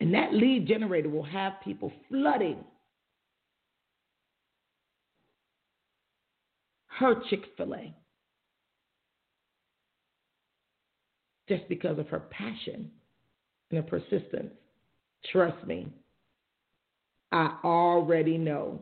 And 0.00 0.14
that 0.14 0.32
lead 0.32 0.66
generator 0.68 1.08
will 1.08 1.24
have 1.24 1.54
people 1.64 1.92
flooding 2.08 2.58
her 6.98 7.14
Chick 7.30 7.44
fil 7.56 7.74
A 7.74 7.94
just 11.48 11.68
because 11.68 11.98
of 11.98 12.08
her 12.08 12.20
passion 12.20 12.90
and 13.70 13.78
her 13.78 13.82
persistence. 13.82 14.52
Trust 15.32 15.66
me, 15.66 15.88
I 17.32 17.56
already 17.64 18.36
know 18.36 18.80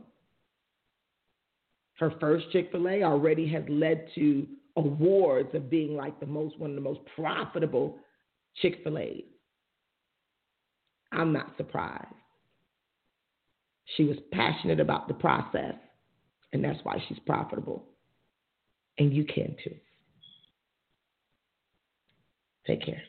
her 1.98 2.12
first 2.20 2.50
Chick 2.52 2.70
fil 2.72 2.88
A 2.88 3.02
already 3.02 3.46
has 3.48 3.64
led 3.68 4.06
to 4.14 4.46
awards 4.76 5.54
of 5.54 5.70
being 5.70 5.96
like 5.96 6.18
the 6.20 6.26
most, 6.26 6.59
one 6.59 6.70
of 6.70 6.76
the 6.76 6.82
most 6.82 7.00
profitable 7.14 7.98
Chick 8.56 8.80
fil 8.85 8.98
A's. 8.98 9.24
I'm 11.12 11.32
not 11.32 11.56
surprised. 11.56 12.06
She 13.96 14.04
was 14.04 14.16
passionate 14.32 14.80
about 14.80 15.09
the 15.09 15.14
process, 15.14 15.74
and 16.52 16.62
that's 16.62 16.80
why 16.82 17.02
she's 17.09 17.18
profitable. 17.20 17.85
And 18.98 19.12
you 19.12 19.24
can 19.24 19.56
too. 19.62 19.74
Take 22.66 22.85
care. 22.85 23.02